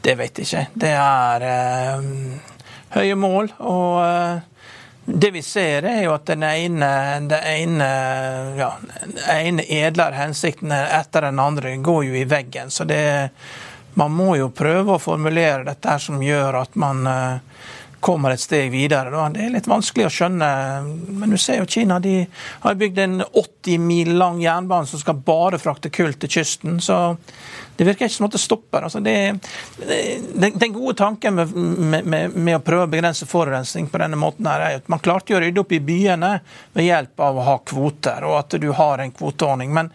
Det 0.00 0.16
vet 0.16 0.38
jeg 0.40 0.48
ikke. 0.48 0.66
Det 0.80 0.92
er 0.96 1.44
eh, 1.44 2.06
høye 2.96 3.18
mål. 3.20 3.52
og 3.58 3.98
eh, 4.04 4.49
det 5.04 5.30
vi 5.30 5.42
ser, 5.42 5.82
er 5.82 6.02
jo 6.04 6.14
at 6.14 6.26
den 6.28 6.42
ene, 6.46 6.90
den 7.30 7.46
ene, 7.46 7.88
ja, 8.58 8.70
ene 9.32 9.64
edlere 9.64 10.18
hensikten 10.18 10.72
etter 10.72 11.28
den 11.28 11.40
andre 11.40 11.76
går 11.76 12.04
jo 12.04 12.16
i 12.20 12.26
veggen. 12.28 12.70
Så 12.70 12.84
det, 12.84 13.30
man 13.94 14.12
må 14.14 14.36
jo 14.38 14.50
prøve 14.54 14.96
å 14.96 15.02
formulere 15.02 15.64
dette 15.72 15.96
som 16.02 16.22
gjør 16.22 16.60
at 16.62 16.76
man 16.78 17.06
uh, 17.08 17.64
kommer 18.00 18.34
et 18.34 18.40
steg 18.40 18.70
videre. 18.72 19.12
Da. 19.12 19.28
Det 19.34 19.44
er 19.44 19.54
litt 19.54 19.68
vanskelig 19.70 20.08
å 20.08 20.12
skjønne. 20.14 20.50
Men 21.20 21.32
du 21.32 21.38
ser 21.40 21.60
jo 21.60 21.68
Kina 21.70 22.00
de 22.02 22.24
har 22.64 22.78
bygd 22.80 23.00
en 23.04 23.22
80 23.24 23.82
mil 23.84 24.14
lang 24.20 24.40
jernbane 24.42 24.88
som 24.88 25.02
skal 25.02 25.20
bare 25.24 25.60
frakte 25.60 25.92
kull 25.92 26.14
til 26.18 26.32
kysten. 26.40 26.80
Så 26.84 26.96
det 27.76 27.86
virker 27.88 28.08
ikke 28.08 28.16
som 28.16 28.26
at 28.28 28.36
det 28.36 28.42
stopper. 28.42 28.86
Altså 28.88 29.00
det, 29.04 29.16
det, 29.78 30.50
den 30.60 30.72
gode 30.74 30.96
tanken 31.00 31.38
med, 31.38 31.52
med, 31.56 32.34
med, 32.34 32.56
å 32.58 32.64
prøve 32.64 32.88
å 32.88 32.92
begrense 32.92 33.28
forurensning 33.28 33.88
på 33.88 34.00
denne 34.02 34.18
måten 34.20 34.48
her 34.50 34.64
er 34.66 34.80
at 34.80 34.90
man 34.92 35.00
klarte 35.00 35.36
å 35.36 35.40
rydde 35.40 35.62
opp 35.62 35.72
i 35.72 35.82
byene 35.84 36.34
ved 36.76 36.90
hjelp 36.90 37.24
av 37.24 37.38
å 37.40 37.46
ha 37.46 37.54
kvoter, 37.64 38.26
og 38.28 38.36
at 38.42 38.58
du 38.60 38.68
har 38.76 39.00
en 39.00 39.14
kvoteordning. 39.16 39.72
Men 39.76 39.88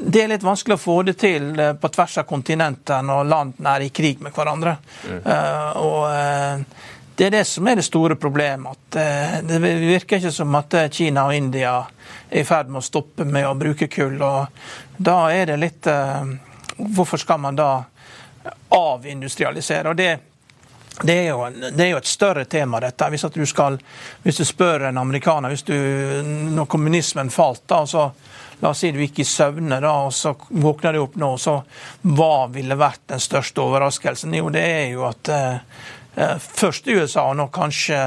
det 0.00 0.22
er 0.22 0.30
litt 0.30 0.44
vanskelig 0.46 0.76
å 0.76 0.82
få 0.82 0.96
det 1.06 1.16
til 1.18 1.48
eh, 1.60 1.72
på 1.78 1.90
tvers 1.94 2.18
av 2.22 2.26
kontinenter 2.28 3.02
når 3.06 3.30
landene 3.30 3.76
er 3.76 3.86
i 3.86 3.92
krig 3.94 4.22
med 4.22 4.34
hverandre. 4.34 4.76
Mm. 5.06 5.22
Uh, 5.26 5.70
og 5.82 6.02
uh, 6.10 6.84
det 7.16 7.26
er 7.26 7.30
det 7.30 7.44
som 7.46 7.66
er 7.68 7.76
det 7.76 7.86
store 7.86 8.16
problemet. 8.16 8.72
at 8.72 8.96
eh, 8.96 9.42
Det 9.42 9.58
virker 9.62 10.18
ikke 10.18 10.32
som 10.32 10.54
at 10.54 10.74
eh, 10.74 10.90
Kina 10.90 11.26
og 11.28 11.34
India 11.34 11.76
er 12.30 12.40
i 12.40 12.44
ferd 12.44 12.68
med 12.68 12.82
å 12.82 12.84
stoppe 12.84 13.24
med 13.24 13.46
å 13.46 13.54
bruke 13.54 13.88
kull. 13.88 14.20
og 14.22 14.46
Da 14.96 15.18
er 15.32 15.52
det 15.52 15.60
litt 15.62 15.86
eh, 15.86 16.22
Hvorfor 16.76 17.20
skal 17.22 17.40
man 17.40 17.56
da 17.56 17.84
avindustrialisere? 18.74 19.88
og 19.88 19.96
det 19.96 20.12
det 21.02 21.12
er, 21.12 21.30
jo, 21.30 21.48
det 21.50 21.82
er, 21.82 21.88
jo, 21.90 21.96
et 21.98 22.06
større 22.06 22.44
tema, 22.44 22.78
dette. 22.78 23.08
Hvis, 23.10 23.24
du, 23.34 23.40
skal, 23.50 23.80
hvis 24.22 24.36
du 24.38 24.44
spør 24.46 24.84
en 24.86 24.98
amerikaner 24.98 25.50
hvis 25.50 25.64
du, 25.66 25.74
Når 26.54 26.68
kommunismen 26.70 27.30
falt, 27.34 27.64
da, 27.66 27.80
så 27.86 28.04
La 28.60 28.70
oss 28.70 28.78
si 28.84 28.92
du 28.94 29.00
gikk 29.02 29.18
i 29.18 29.24
søvne, 29.26 29.80
da, 29.82 29.90
og 30.06 30.12
så 30.14 30.30
våkner 30.48 30.94
du 30.94 31.00
opp 31.02 31.16
nå, 31.20 31.34
så 31.42 31.56
hva 32.16 32.46
ville 32.54 32.78
vært 32.78 33.02
den 33.10 33.20
største 33.20 33.60
overraskelsen? 33.60 34.36
Jo, 34.38 34.46
det 34.54 34.62
er 34.62 34.86
jo 34.94 35.02
at 35.08 35.30
eh, 35.34 35.56
først 36.14 36.86
USA, 36.86 37.24
og 37.30 37.38
nå 37.40 37.48
kanskje 37.54 37.98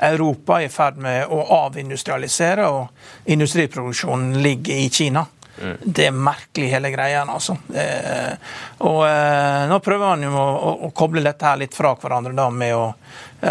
Europa 0.00 0.60
er 0.60 0.68
i 0.68 0.72
ferd 0.72 1.00
med 1.02 1.28
å 1.28 1.42
avindustrialisere, 1.66 2.68
og 2.72 3.28
industriproduksjonen 3.32 4.38
ligger 4.40 4.80
i 4.80 4.88
Kina. 4.88 5.26
Mm. 5.60 5.76
Det 5.84 6.06
er 6.06 6.14
merkelig, 6.16 6.70
hele 6.72 6.90
greia. 6.90 7.24
altså. 7.28 7.56
Eh, 7.74 8.32
og 8.88 9.02
eh, 9.08 9.66
Nå 9.68 9.80
prøver 9.84 10.14
han 10.14 10.24
jo 10.24 10.30
å, 10.32 10.46
å, 10.46 10.70
å, 10.86 10.90
koble 10.96 11.20
dette 11.24 11.46
her 11.46 11.60
litt 11.60 11.76
fra 11.76 11.92
hverandre 12.00 12.32
da, 12.32 12.46
med 12.50 12.76
å 12.76 12.86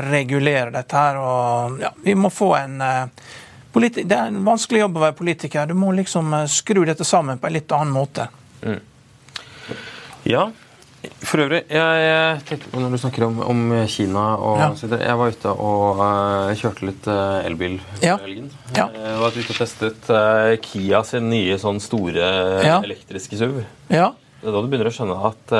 regulere 0.10 0.74
dette 0.74 1.04
her. 1.04 1.20
og 1.22 1.78
ja, 1.84 1.94
Vi 2.04 2.18
må 2.18 2.34
få 2.34 2.56
en 2.58 2.82
eh, 2.82 3.28
det 3.80 4.12
er 4.12 4.32
en 4.32 4.42
vanskelig 4.44 4.82
jobb 4.82 4.98
å 4.98 5.04
være 5.04 5.18
politiker. 5.20 5.70
Du 5.70 5.78
må 5.78 5.92
liksom 5.94 6.34
eh, 6.34 6.48
skru 6.50 6.82
dette 6.90 7.06
sammen 7.06 7.38
på 7.38 7.48
en 7.48 7.54
litt 7.54 7.78
annen 7.78 7.94
måte. 7.94 8.26
Mm. 8.66 8.80
Ja, 10.30 10.50
for 11.00 11.40
øvrig, 11.40 11.62
jeg, 11.72 12.40
tenkte 12.48 12.70
på 12.74 12.82
når 12.82 12.92
du 12.92 12.98
snakker 13.00 13.24
om, 13.30 13.38
om 13.48 13.60
Kina 13.88 14.24
og 14.36 14.58
ja. 14.60 14.98
Jeg 15.00 15.16
var 15.22 15.32
ute 15.32 15.54
og 15.54 16.02
uh, 16.02 16.52
kjørte 16.60 16.88
litt 16.90 17.08
uh, 17.08 17.40
elbil 17.48 17.78
ja. 18.04 18.18
helgen. 18.20 18.50
Ja. 18.76 18.90
Jeg 18.92 19.22
var 19.22 19.38
ute 19.38 19.46
og 19.54 19.60
testet 19.62 20.12
uh, 20.12 20.58
Kia 20.66 21.02
sin 21.08 21.30
nye 21.32 21.56
sånn 21.62 21.80
store 21.84 22.28
ja. 22.66 22.82
elektriske 22.84 23.40
SUV. 23.40 23.62
Ja. 23.94 24.12
Det 24.42 24.52
er 24.52 24.56
da 24.56 24.64
du 24.64 24.68
begynner 24.72 24.92
å 24.92 24.96
skjønne 24.96 25.18
at 25.30 25.56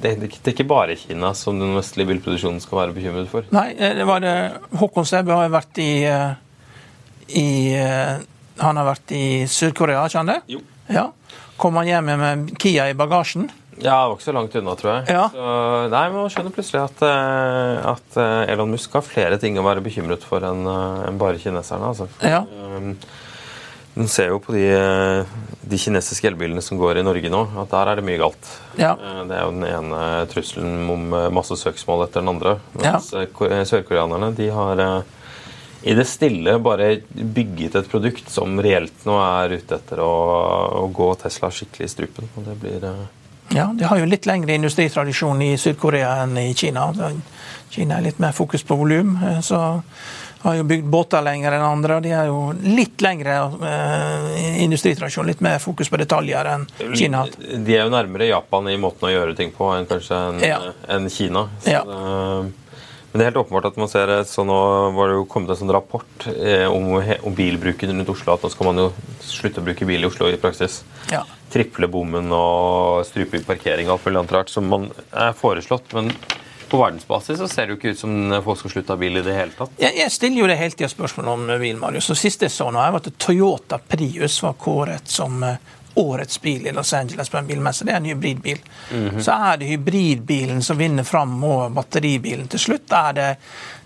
det, 0.00 0.14
det, 0.22 0.30
er 0.38 0.54
ikke 0.54 0.70
bare 0.70 0.98
Kina 0.98 1.34
som 1.38 1.58
den 1.58 1.76
vestlige 1.78 2.12
bilproduksjonen 2.14 2.62
skal 2.62 2.84
være 2.84 2.96
bekymret 2.96 3.30
for. 3.30 3.46
Nei, 3.54 3.68
det 3.78 4.06
var 4.06 4.22
det. 4.22 4.34
Håkon 4.80 5.06
Sæbø 5.06 5.36
har 5.38 5.52
vært 5.54 5.78
i, 5.82 5.92
i 7.38 7.46
Han 8.62 8.82
har 8.82 8.90
vært 8.90 9.14
i 9.14 9.24
Sør-Korea, 9.50 10.06
ikke 10.06 10.22
han 10.22 10.34
det? 10.34 10.42
Jo. 10.56 10.62
Ja. 10.90 11.10
Kom 11.60 11.76
han 11.76 11.88
hjem 11.88 12.12
med 12.20 12.52
Kia 12.60 12.88
i 12.90 12.94
bagasjen? 12.96 13.50
Ja, 13.80 14.02
det 14.02 14.08
var 14.08 14.16
ikke 14.18 14.26
så 14.26 14.34
langt 14.36 14.56
unna, 14.60 14.74
tror 14.76 14.90
jeg. 14.92 15.14
Ja. 15.14 15.24
Så, 15.32 15.46
nei, 15.92 16.02
Man 16.12 16.32
skjønner 16.32 16.52
plutselig 16.54 16.82
at, 16.82 17.02
eh, 17.06 17.88
at, 17.94 18.18
eh, 18.20 18.52
Elon 18.52 18.74
Musk 18.74 18.92
har 18.96 19.06
flere 19.06 19.38
ting 19.40 19.56
å 19.56 19.64
være 19.64 19.84
bekymret 19.84 20.24
for 20.26 20.44
enn 20.44 20.66
eh, 20.68 21.06
en 21.08 21.20
bare 21.20 21.40
kineserne. 21.40 21.92
Altså. 21.92 22.08
Ja. 22.20 22.42
Den 23.90 24.08
ser 24.08 24.30
jo 24.30 24.38
på 24.42 24.52
de, 24.54 24.66
de, 25.66 25.78
kinesiske 25.80 26.28
elbilene 26.30 26.62
som 26.62 26.78
går 26.78 27.00
i 27.00 27.04
Norge 27.04 27.32
nå, 27.32 27.40
at 27.64 27.72
der 27.72 27.90
er 27.90 27.98
det 27.98 28.04
mye 28.06 28.20
galt. 28.20 28.52
Ja. 28.78 28.92
Det 29.26 29.34
er 29.34 29.48
jo 29.48 29.56
den 29.56 29.66
ene 29.66 30.02
trusselen 30.30 30.84
om 30.92 31.08
masse 31.34 31.58
søksmål 31.58 32.06
etter 32.06 32.22
den 32.22 32.30
andre. 32.30 32.54
Mens 32.76 33.10
ja. 33.10 33.24
sørkoreanerne 33.66 34.30
de 34.38 34.46
har 34.54 34.84
i 35.82 35.94
det 35.96 36.04
stille 36.04 36.58
bare 36.60 36.90
bygget 37.12 37.78
et 37.80 37.88
produkt 37.90 38.28
som 38.30 38.60
reelt 38.60 39.06
nå 39.08 39.16
er 39.22 39.56
ute 39.56 39.78
etter 39.78 40.02
å, 40.04 40.12
å 40.82 40.86
gå 40.92 41.08
Tesla 41.22 41.50
skikkelig 41.54 41.88
i 41.88 41.94
strupen. 41.94 42.30
og 42.36 42.48
det 42.48 42.58
blir... 42.60 42.84
Uh... 42.84 43.08
Ja, 43.50 43.70
De 43.74 43.84
har 43.84 43.98
jo 43.98 44.06
litt 44.06 44.28
lengre 44.30 44.54
industritradisjon 44.54 45.40
i 45.42 45.54
Sør-Korea 45.58 46.20
enn 46.22 46.36
i 46.38 46.52
Kina. 46.54 46.86
Kina 47.70 47.98
er 47.98 48.10
litt 48.10 48.20
mer 48.22 48.34
fokus 48.36 48.62
på 48.66 48.76
volum. 48.78 49.16
Eh, 49.26 49.40
så 49.42 49.58
har 50.42 50.54
jo 50.56 50.64
bygd 50.64 50.86
båter 50.88 51.24
lenger 51.24 51.56
enn 51.56 51.64
andre. 51.64 51.96
og 51.96 52.04
De 52.04 52.12
har 52.14 52.28
jo 52.30 52.38
litt 52.62 53.02
lengre 53.04 53.36
uh, 53.60 54.62
industritradisjon, 54.62 55.28
litt 55.28 55.42
mer 55.44 55.58
fokus 55.60 55.90
på 55.92 56.00
detaljer 56.00 56.48
enn 56.54 56.64
Kina. 56.96 57.26
De 57.36 57.76
er 57.76 57.84
jo 57.84 57.92
nærmere 57.92 58.30
Japan 58.30 58.70
i 58.72 58.78
måten 58.80 59.10
å 59.10 59.12
gjøre 59.12 59.36
ting 59.36 59.52
på 59.56 59.68
enn 59.74 59.88
kanskje 59.90 60.22
enn 60.30 60.40
ja. 60.46 60.62
en 60.88 61.10
Kina. 61.12 61.44
Så, 61.60 61.74
ja. 61.74 61.82
uh, 61.84 62.48
men 63.10 63.18
det 63.18 63.24
er 63.24 63.30
helt 63.32 63.40
åpenbart 63.42 63.70
at 63.72 63.78
man 63.80 63.90
ser 63.90 64.12
så 64.28 64.44
Nå 64.46 64.56
var 64.94 65.10
det 65.10 65.16
jo 65.18 65.26
kommet 65.30 65.50
en 65.50 65.58
sånn 65.58 65.72
rapport 65.74 66.26
eh, 66.30 66.66
om, 66.70 66.92
om, 66.94 67.34
bilbruken 67.34 67.90
rundt 67.90 68.12
Oslo. 68.12 68.36
At 68.36 68.44
nå 68.46 68.50
skal 68.52 68.68
man 68.70 68.78
jo 68.84 68.88
slutte 69.24 69.62
å 69.62 69.66
bruke 69.66 69.88
bil 69.88 70.04
i 70.04 70.06
Oslo 70.06 70.28
i 70.30 70.38
praksis. 70.38 70.80
Ja. 71.10 71.24
Triple 71.50 71.90
bommen 71.90 72.30
og 72.30 73.02
strupe 73.08 73.42
parkering 73.46 73.90
og 73.90 73.96
alt 73.96 74.06
mulig 74.06 74.20
annet 74.22 74.36
rart 74.36 74.52
som 74.52 74.70
man 74.70 74.86
er 75.10 75.34
foreslått. 75.34 75.90
Men 75.98 76.12
på 76.70 76.78
verdensbasis 76.78 77.40
så 77.42 77.48
ser 77.50 77.66
det 77.66 77.74
jo 77.74 77.80
ikke 77.80 77.96
ut 77.96 78.02
som 78.04 78.36
folk 78.46 78.60
skal 78.60 78.74
slutte 78.76 78.94
av 78.94 79.02
bil 79.02 79.18
i 79.18 79.24
det 79.26 79.34
hele 79.34 79.56
tatt. 79.58 79.74
Jeg, 79.82 79.96
jeg 79.98 80.14
stiller 80.14 80.44
jo 80.44 80.50
det 80.52 80.60
hele 80.60 80.76
tida 80.76 80.90
spørsmål 80.92 81.32
om 81.34 81.50
bil, 81.50 81.82
Marius. 81.82 82.12
Og 82.14 82.20
siste 82.20 82.46
jeg 82.46 82.54
så 82.54 82.70
nå, 82.70 82.78
var 82.78 83.02
at 83.02 83.10
Toyota 83.18 83.80
Prius 83.82 84.38
var 84.46 84.54
kåret 84.60 85.10
som 85.10 85.42
eh, 85.46 85.58
årets 85.94 86.40
bil 86.40 86.66
i 86.66 86.72
Los 86.72 86.92
Angeles 86.92 87.28
på 87.28 87.38
en 87.38 87.46
bilmesse. 87.46 87.84
Det 87.84 87.92
er 87.92 87.96
en 87.96 88.04
hybridbil. 88.04 88.58
Mm 88.92 89.08
-hmm. 89.08 89.22
Så 89.22 89.32
er 89.32 89.56
det 89.56 89.66
hybridbilen 89.66 90.62
som 90.62 90.78
vinner 90.78 91.04
fram 91.04 91.44
over 91.44 91.68
batteribilen 91.68 92.48
til 92.48 92.58
slutt. 92.58 92.92
Er 92.92 93.12
det 93.12 93.36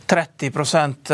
30 0.07 0.47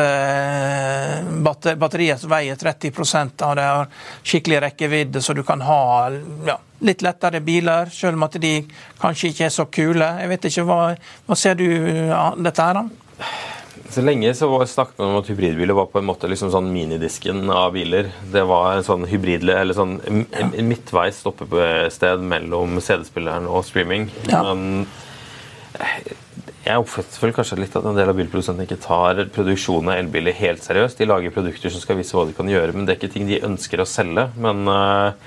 eh, 0.00 1.76
Batteriet 1.76 2.20
som 2.20 2.30
veier 2.30 2.56
30% 2.56 3.42
av 3.42 3.56
det, 3.56 3.62
har 3.62 3.86
skikkelig 4.22 4.60
rekkevidde, 4.60 5.22
så 5.22 5.32
du 5.32 5.42
kan 5.42 5.60
ha 5.60 6.10
ja, 6.46 6.58
litt 6.78 7.02
lettere 7.02 7.40
biler, 7.40 7.86
selv 7.86 8.14
om 8.18 8.22
at 8.26 8.32
de 8.42 8.68
kanskje 9.00 9.28
ikke 9.30 9.44
er 9.46 9.54
så 9.54 9.64
kule. 9.66 10.10
Jeg 10.20 10.28
vet 10.28 10.44
ikke, 10.50 10.62
Hva, 10.62 10.80
hva 11.26 11.36
ser 11.36 11.54
du 11.54 11.66
av 12.14 12.42
dette 12.42 12.62
her? 12.62 12.74
da? 12.74 12.84
Så 13.90 14.04
lenge 14.06 14.30
så 14.34 14.46
snakket 14.70 15.00
man 15.00 15.08
om 15.10 15.16
at 15.18 15.28
hybridbiler 15.32 15.74
var 15.74 15.88
på 15.90 15.98
en 15.98 16.06
måte 16.06 16.28
liksom 16.30 16.52
sånn 16.54 16.68
minidisken 16.70 17.50
av 17.50 17.72
biler. 17.74 18.12
Det 18.30 18.44
var 18.46 18.76
en 18.76 18.86
sånn 18.86 19.06
hybrid, 19.10 19.42
eller 19.50 19.74
sånn 19.74 19.96
ja. 20.06 20.46
midtveis 20.62 21.18
stoppested 21.24 22.22
mellom 22.22 22.78
CD-spilleren 22.78 23.48
og 23.50 23.64
streaming. 23.66 24.06
Ja. 24.30 24.44
Men 24.46 24.86
eh, 25.74 26.12
jeg 26.68 26.84
oppfatter 26.84 27.24
vel 27.24 27.34
kanskje 27.34 27.58
litt 27.64 27.74
at 27.74 27.90
en 27.90 27.98
del 27.98 28.12
av 28.12 28.20
bilprodusentene 28.20 28.68
ikke 28.68 28.78
tar 28.86 29.24
produksjonen 29.34 29.90
av 29.90 30.04
elbiler 30.04 30.38
helt 30.38 30.62
seriøst. 30.62 31.02
De 31.02 31.10
lager 31.10 31.34
produkter 31.34 31.74
som 31.74 31.82
skal 31.82 31.98
vise 31.98 32.14
hva 32.14 32.28
de 32.30 32.38
kan 32.38 32.50
gjøre, 32.52 32.76
men 32.76 32.86
det 32.86 32.94
er 32.94 33.02
ikke 33.02 33.14
ting 33.16 33.26
de 33.26 33.42
ønsker 33.50 33.82
å 33.82 33.90
selge. 33.90 34.28
Men 34.38 34.70
uh, 34.70 35.18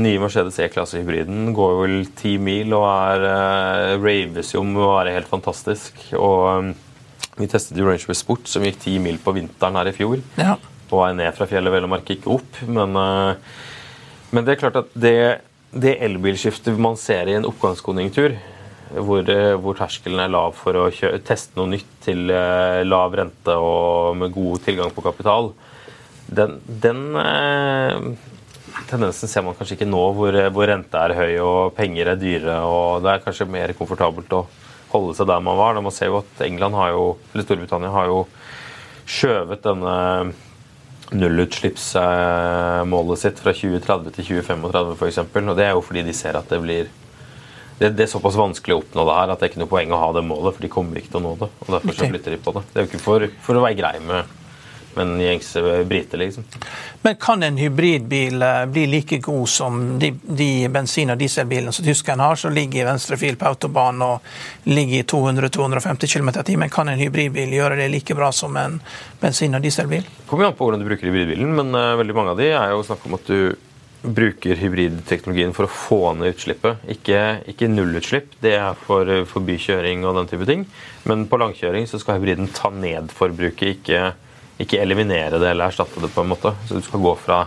nye 0.00 0.24
Mercedes 0.24 0.56
E-klasse-hybriden 0.64 1.52
går 1.52 1.80
vel 1.82 1.96
ti 2.16 2.38
mil 2.40 2.72
og 2.78 2.88
er 2.88 3.28
uh, 3.28 3.96
raves 4.00 4.56
jo 4.56 4.64
om 4.64 4.76
å 4.80 4.94
være 4.94 5.18
helt 5.18 5.28
fantastisk. 5.28 6.06
og 6.16 6.44
um, 6.56 6.76
vi 7.38 7.46
testet 7.50 7.78
jo 7.78 7.86
Range 7.86 8.16
Sport, 8.16 8.48
som 8.50 8.64
gikk 8.66 8.80
ti 8.82 8.96
mil 9.02 9.18
på 9.22 9.34
vinteren 9.36 9.78
her 9.78 9.90
i 9.90 9.94
fjor. 9.94 10.22
Ja. 10.40 10.56
På 10.90 11.02
vei 11.02 11.12
ned 11.16 11.34
fra 11.36 11.46
fjellet, 11.50 11.72
vel 11.74 11.86
å 11.86 11.90
merke 11.90 12.16
ikke 12.16 12.32
opp. 12.34 12.60
Men, 12.66 12.96
uh, 12.98 13.36
men, 14.32 14.44
det 14.44 14.54
er 14.54 14.62
klart 14.62 14.78
at 14.80 14.94
det, 14.98 15.16
det 15.70 15.98
elbilskiftet 16.04 16.78
man 16.80 16.98
ser 17.00 17.30
i 17.30 17.36
en 17.38 17.46
oppgangskonjunktur, 17.48 18.34
hvor, 19.04 19.22
uh, 19.28 19.54
hvor 19.62 19.78
terskelen 19.78 20.24
er 20.24 20.32
lav 20.34 20.56
for 20.58 20.78
å 20.80 20.88
kjøre, 20.94 21.22
teste 21.28 21.58
noe 21.60 21.70
nytt 21.76 21.92
til 22.08 22.26
uh, 22.32 22.82
lav 22.86 23.14
rente 23.20 23.54
og 23.54 24.18
med 24.18 24.34
god 24.34 24.64
tilgang 24.66 24.94
på 24.94 25.04
kapital, 25.06 25.52
den, 26.28 26.58
den 26.66 27.04
tendensen 28.90 29.30
ser 29.30 29.44
man 29.46 29.54
kanskje 29.56 29.78
ikke 29.78 29.88
nå, 29.88 30.00
hvor, 30.16 30.36
hvor 30.52 30.68
rente 30.68 31.00
er 31.00 31.14
høy 31.16 31.38
og 31.40 31.76
penger 31.76 32.12
er 32.12 32.18
dyre. 32.20 32.58
og 32.66 33.04
Det 33.04 33.14
er 33.14 33.22
kanskje 33.24 33.46
mer 33.48 33.72
komfortabelt 33.78 34.34
å 34.36 34.42
holde 34.92 35.16
seg 35.16 35.26
der 35.30 35.40
man 35.44 35.58
var. 35.58 35.80
Man 35.82 35.94
ser 35.94 36.12
jo 36.12 36.20
at 36.22 36.44
England 36.46 36.74
har 36.78 36.88
jo, 36.94 37.04
eller 37.32 37.46
Storbritannia 37.46 37.90
har 37.94 38.06
jo 38.10 38.18
skjøvet 39.08 39.64
denne 39.64 39.96
nullutslippsmålet 41.16 43.20
sitt 43.20 43.38
fra 43.40 43.52
2030 43.56 44.10
til 44.16 44.24
2035 44.42 44.96
f.eks. 44.98 45.18
Og 45.24 45.56
det 45.56 45.66
er 45.66 45.74
jo 45.76 45.84
fordi 45.84 46.02
de 46.08 46.14
ser 46.16 46.34
at 46.38 46.48
det 46.52 46.60
blir 46.64 46.84
det, 47.78 47.88
det, 47.94 48.04
er 48.04 48.10
såpass 48.10 48.36
vanskelig 48.38 48.74
å 48.74 48.80
oppnå 48.82 49.02
det 49.06 49.14
her 49.14 49.30
at 49.30 49.38
det 49.38 49.44
er 49.46 49.50
ikke 49.52 49.62
noe 49.62 49.70
poeng 49.70 49.90
å 49.94 50.02
ha 50.02 50.08
det 50.16 50.24
målet, 50.26 50.54
for 50.56 50.62
de 50.64 50.72
kommer 50.72 50.98
ikke 50.98 51.12
til 51.12 51.20
å 51.20 51.26
nå 51.28 51.32
det. 51.38 51.48
og 51.62 51.68
Derfor 51.76 51.92
så 51.94 52.10
flytter 52.10 52.30
de 52.34 52.40
på 52.42 52.50
det. 52.56 52.62
Det 52.72 52.74
er 52.74 52.82
jo 52.84 52.90
ikke 52.90 53.04
for, 53.04 53.18
for 53.46 53.54
å 53.54 53.62
være 53.62 53.78
grei 53.78 53.96
med 54.02 54.20
med 54.98 55.06
en 55.06 55.20
gjengse 55.22 55.62
brite, 55.88 56.18
liksom. 56.20 56.44
Men 57.02 57.16
kan 57.22 57.42
en 57.46 57.56
hybridbil 57.56 58.42
eh, 58.42 58.64
bli 58.66 58.86
like 58.90 59.20
god 59.24 59.48
som 59.48 59.98
de, 59.98 60.12
de 60.22 60.68
bensin- 60.68 61.14
og 61.14 61.20
dieselbilene 61.20 61.72
som 61.74 61.86
tyskerne 61.86 62.26
har, 62.26 62.36
som 62.36 62.52
ligger 62.52 62.82
i 62.82 62.88
venstre 62.88 63.18
fil 63.20 63.38
på 63.38 63.48
autobanen 63.48 64.02
og 64.06 64.66
ligger 64.68 65.00
i 65.00 65.06
200-250 65.06 66.12
km 66.14 66.32
i 66.34 66.44
timen? 66.50 66.74
Kan 66.74 66.90
en 66.90 67.00
hybridbil 67.00 67.54
gjøre 67.54 67.78
det 67.80 67.88
like 67.94 68.18
bra 68.18 68.32
som 68.34 68.56
en 68.58 68.80
bensin- 69.22 69.54
og 69.54 69.64
dieselbil? 69.64 70.02
Det 70.02 70.28
kommer 70.28 70.50
an 70.50 70.58
på 70.58 70.66
hvordan 70.66 70.82
du 70.82 70.90
bruker 70.90 71.08
hybridbilen, 71.08 71.54
men 71.54 71.72
uh, 71.74 71.96
veldig 72.00 72.18
mange 72.18 72.34
av 72.34 72.42
de 72.42 72.52
er 72.52 72.74
jo 72.74 72.84
snakk 72.86 73.06
om 73.08 73.16
at 73.18 73.30
du 73.30 73.40
bruker 74.02 74.58
hybridteknologien 74.58 75.54
for 75.56 75.66
å 75.66 75.72
få 75.72 76.00
ned 76.18 76.34
utslippet. 76.34 76.84
Ikke, 76.92 77.40
ikke 77.50 77.70
nullutslipp, 77.70 78.36
det 78.44 78.54
er 78.58 78.78
for, 78.86 79.10
for 79.28 79.46
bykjøring 79.46 80.04
og 80.06 80.20
den 80.20 80.30
type 80.30 80.46
ting. 80.48 80.64
Men 81.08 81.26
på 81.30 81.40
langkjøring 81.40 81.88
så 81.90 82.00
skal 82.00 82.18
hybriden 82.18 82.50
ta 82.54 82.70
ned 82.74 83.10
forbruket, 83.14 83.78
ikke 83.78 84.12
ikke 84.58 84.80
eliminere 84.82 85.38
det 85.38 85.52
eller 85.52 85.70
erstatte 85.70 86.02
det 86.02 86.10
på 86.14 86.24
en 86.24 86.32
måte. 86.32 86.54
Så 86.66 86.78
du 86.78 86.82
skal 86.82 87.02
gå 87.02 87.14
fra 87.20 87.44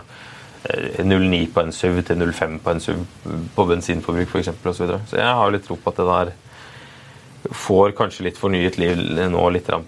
0,9 0.64 1.40
eh, 1.40 1.48
på 1.52 1.60
en 1.60 1.72
SUV 1.72 2.02
til 2.06 2.22
0,5 2.22 2.58
på 2.62 2.70
en 2.70 2.80
SUV 2.80 3.02
på 3.56 3.66
bensinforbruk 3.66 4.30
f.eks. 4.30 4.48
osv. 4.48 4.72
Så, 4.72 4.84
videre. 4.84 5.02
så 5.10 5.18
jeg 5.20 5.34
har 5.40 5.52
litt 5.52 5.66
tro 5.66 5.76
på 5.76 5.92
at 5.92 6.00
det 6.00 6.08
der 6.08 6.32
får 7.50 7.92
kanskje 7.98 8.28
litt 8.28 8.38
fornyet 8.38 8.78
liv 8.78 8.96
nå 9.32 9.50
litt 9.50 9.66
pga. 9.66 9.80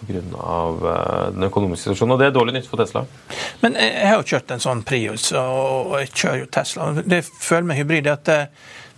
Pga. 0.00 0.24
den 1.30 1.44
økonomiske 1.46 1.84
situasjonen. 1.84 2.14
Og 2.14 2.18
det 2.18 2.30
er 2.30 2.34
dårlig 2.34 2.56
nytt 2.56 2.70
for 2.70 2.80
Tesla. 2.80 3.04
Men 3.60 3.76
jeg 3.78 4.06
har 4.08 4.16
jo 4.16 4.28
kjørt 4.32 4.54
en 4.56 4.62
sånn 4.64 4.80
Prius, 4.88 5.28
og 5.36 5.92
jeg 6.00 6.10
kjører 6.14 6.40
jo 6.40 6.48
Tesla. 6.56 6.88
Det 7.04 7.20
jeg 7.20 7.28
føler 7.28 7.68
med 7.68 7.78
hybrid, 7.82 8.08
er 8.08 8.16
at 8.16 8.32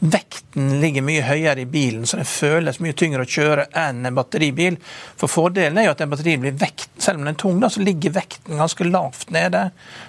vekten 0.03 0.81
ligger 0.83 1.05
mye 1.07 1.23
høyere 1.23 1.63
i 1.63 1.69
bilen, 1.71 2.07
så 2.07 2.19
den 2.19 2.27
føles 2.27 2.81
mye 2.83 2.95
tyngre 2.99 3.23
å 3.23 3.29
kjøre 3.29 3.69
enn 3.79 4.03
en 4.09 4.17
batteribil. 4.17 4.79
For 5.19 5.31
Fordelen 5.31 5.79
er 5.79 5.87
jo 5.87 5.93
at 5.95 6.03
en 6.03 6.11
batteri 6.11 6.35
blir 6.43 6.57
vekt, 6.59 6.91
selv 6.99 7.21
om 7.21 7.27
den 7.27 7.37
er 7.37 7.39
tung, 7.39 7.61
da, 7.63 7.71
så 7.71 7.85
ligger 7.85 8.17
vekten 8.17 8.59
ganske 8.59 8.87
lavt 8.89 9.31
nede. 9.35 9.69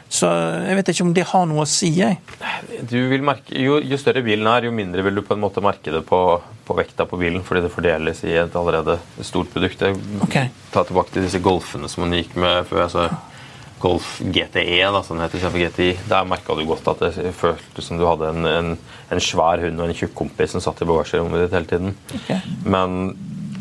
Så 0.09 0.29
jeg 0.65 0.79
vet 0.79 0.89
ikke 0.93 1.05
om 1.05 1.13
det 1.13 1.27
har 1.29 1.45
noe 1.49 1.65
å 1.65 1.69
si. 1.69 1.91
Jeg. 1.99 2.17
Merke, 3.21 3.53
jo, 3.61 3.77
jo, 3.85 3.99
større 4.01 4.25
bilen 4.25 4.49
er, 4.49 4.65
jo 4.65 4.73
mindre 4.73 5.05
vil 5.05 5.21
du 5.21 5.25
på 5.27 5.37
en 5.37 5.43
måte 5.43 5.61
merke 5.65 5.93
det 5.93 6.01
på, 6.09 6.21
på 6.65 6.77
vekta 6.79 7.05
på 7.09 7.19
bilen, 7.21 7.45
fordi 7.45 7.67
det 7.67 7.73
fordeles 7.73 8.23
i 8.25 8.33
et 8.41 8.57
allerede 8.57 8.97
stort 9.21 9.53
produkt. 9.53 9.85
Jeg, 9.85 10.01
okay. 10.25 10.49
Ta 10.73 10.85
tilbake 10.89 11.13
til 11.13 11.27
disse 11.27 11.41
Golfene 11.43 11.91
som 11.91 12.07
man 12.07 12.17
gikk 12.17 12.33
med 12.41 12.65
før. 12.69 12.87
altså 12.87 13.32
Golf 13.83 14.21
GTE, 14.23 14.79
da, 14.95 15.01
som 15.03 15.17
det 15.17 15.25
heter 15.27 15.41
istedenfor 15.41 15.63
GTI, 15.65 15.89
der 16.07 16.27
merka 16.29 16.55
du 16.55 16.63
godt 16.67 16.87
at 16.93 17.01
det 17.03 17.33
føltes 17.35 17.89
som 17.89 17.99
du 17.99 18.05
hadde 18.07 18.29
en, 18.31 18.45
en, 18.47 18.75
en, 19.11 19.23
svær 19.23 19.59
hund 19.65 19.81
og 19.81 19.89
en 19.89 19.97
tjukk 19.97 20.13
kompis 20.21 20.55
som 20.55 20.63
satt 20.63 20.79
i 20.85 20.87
bagasjerommet 20.87 21.43
ditt 21.43 21.55
hele 21.57 21.67
tiden. 21.67 21.97
Okay. 22.21 22.39
Men 22.63 23.11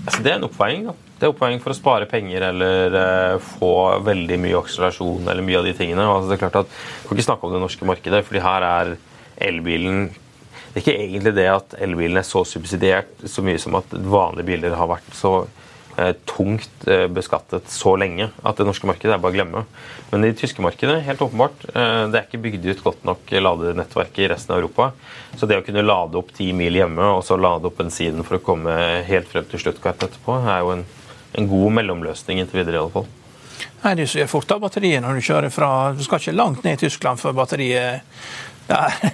altså, 0.04 0.20
det 0.22 0.30
er 0.30 0.38
en 0.38 0.46
oppveiing. 0.46 0.86
da. 0.86 0.94
Det 1.18 1.26
er 1.26 1.34
oppveiing 1.34 1.62
for 1.64 1.74
å 1.74 1.78
spare 1.78 2.06
penger 2.10 2.46
eller 2.52 2.98
eh, 2.98 3.48
få 3.58 3.72
veldig 4.06 4.38
mye 4.44 4.60
akselerasjon 4.62 5.26
eller 5.26 5.46
mye 5.46 5.58
av 5.58 5.66
de 5.66 5.74
tingene. 5.78 6.06
Altså, 6.06 6.30
det 6.30 6.38
er 6.38 6.44
klart 6.44 6.60
at 6.62 6.70
Vi 6.70 7.08
kan 7.08 7.18
ikke 7.18 7.26
snakke 7.28 7.48
om 7.48 7.56
det 7.56 7.62
norske 7.62 7.88
markedet, 7.88 8.22
fordi 8.28 8.44
her 8.46 8.66
er 8.68 8.92
elbilen 9.42 10.04
Det 10.12 10.78
er 10.78 10.84
ikke 10.84 10.96
egentlig 11.00 11.34
det 11.36 11.48
at 11.50 11.74
elbilen 11.82 12.22
er 12.22 12.26
så 12.26 12.44
subsidiert 12.48 13.26
så 13.26 13.42
mye 13.42 13.58
som 13.62 13.74
at 13.78 13.90
vanlige 13.90 14.48
biler 14.52 14.78
har 14.78 14.90
vært 14.90 15.10
så 15.18 15.40
tungt 16.24 16.86
eh, 16.88 17.06
beskattet 17.12 17.68
så 17.68 17.94
lenge 18.00 18.30
at 18.42 18.56
det 18.56 18.64
norske 18.64 18.88
markedet 18.88 19.12
er 19.14 19.20
bare 19.20 19.34
å 19.34 19.36
glemme. 19.36 19.64
Men 20.10 20.24
det 20.24 20.34
tyske 20.40 20.64
markedet, 20.64 21.02
helt 21.04 21.20
åpenbart, 21.24 21.66
eh, 21.68 22.04
det 22.08 22.18
er 22.18 22.26
ikke 22.26 22.42
bygd 22.46 22.68
ut 22.70 22.84
godt 22.86 23.04
nok 23.08 23.32
ladenettverk 23.44 24.20
i 24.22 24.28
resten 24.32 24.54
av 24.54 24.62
Europa. 24.62 24.90
Så 25.36 25.48
det 25.48 25.60
å 25.60 25.64
kunne 25.66 25.84
lade 25.84 26.18
opp 26.20 26.32
ti 26.36 26.50
mil 26.56 26.76
hjemme 26.80 27.12
og 27.16 27.24
så 27.26 27.36
lade 27.40 27.68
opp 27.68 27.80
bensinen 27.80 28.24
for 28.24 28.38
å 28.38 28.44
komme 28.44 28.76
helt 29.08 29.28
frem 29.28 29.48
til 29.50 29.60
Stuttgart 29.60 30.00
etterpå, 30.08 30.38
er 30.42 30.62
jo 30.64 30.76
en, 30.78 30.86
en 31.38 31.50
god 31.50 31.76
mellomløsning 31.80 32.40
inntil 32.40 32.62
videre 32.62 32.80
i 32.80 32.82
alle 32.84 32.96
fall. 32.96 33.10
Nei, 33.82 33.96
Du 33.98 34.06
ser 34.06 34.30
fort 34.30 34.50
av 34.54 34.62
batteriet 34.62 35.02
når 35.04 35.18
du 35.18 35.26
kjører 35.26 35.52
fra 35.52 35.68
Du 35.96 36.02
skal 36.06 36.22
ikke 36.22 36.34
langt 36.34 36.64
ned 36.64 36.78
i 36.78 36.86
Tyskland 36.86 37.20
før 37.20 37.36
batteriet 37.42 38.06
der 38.68 39.12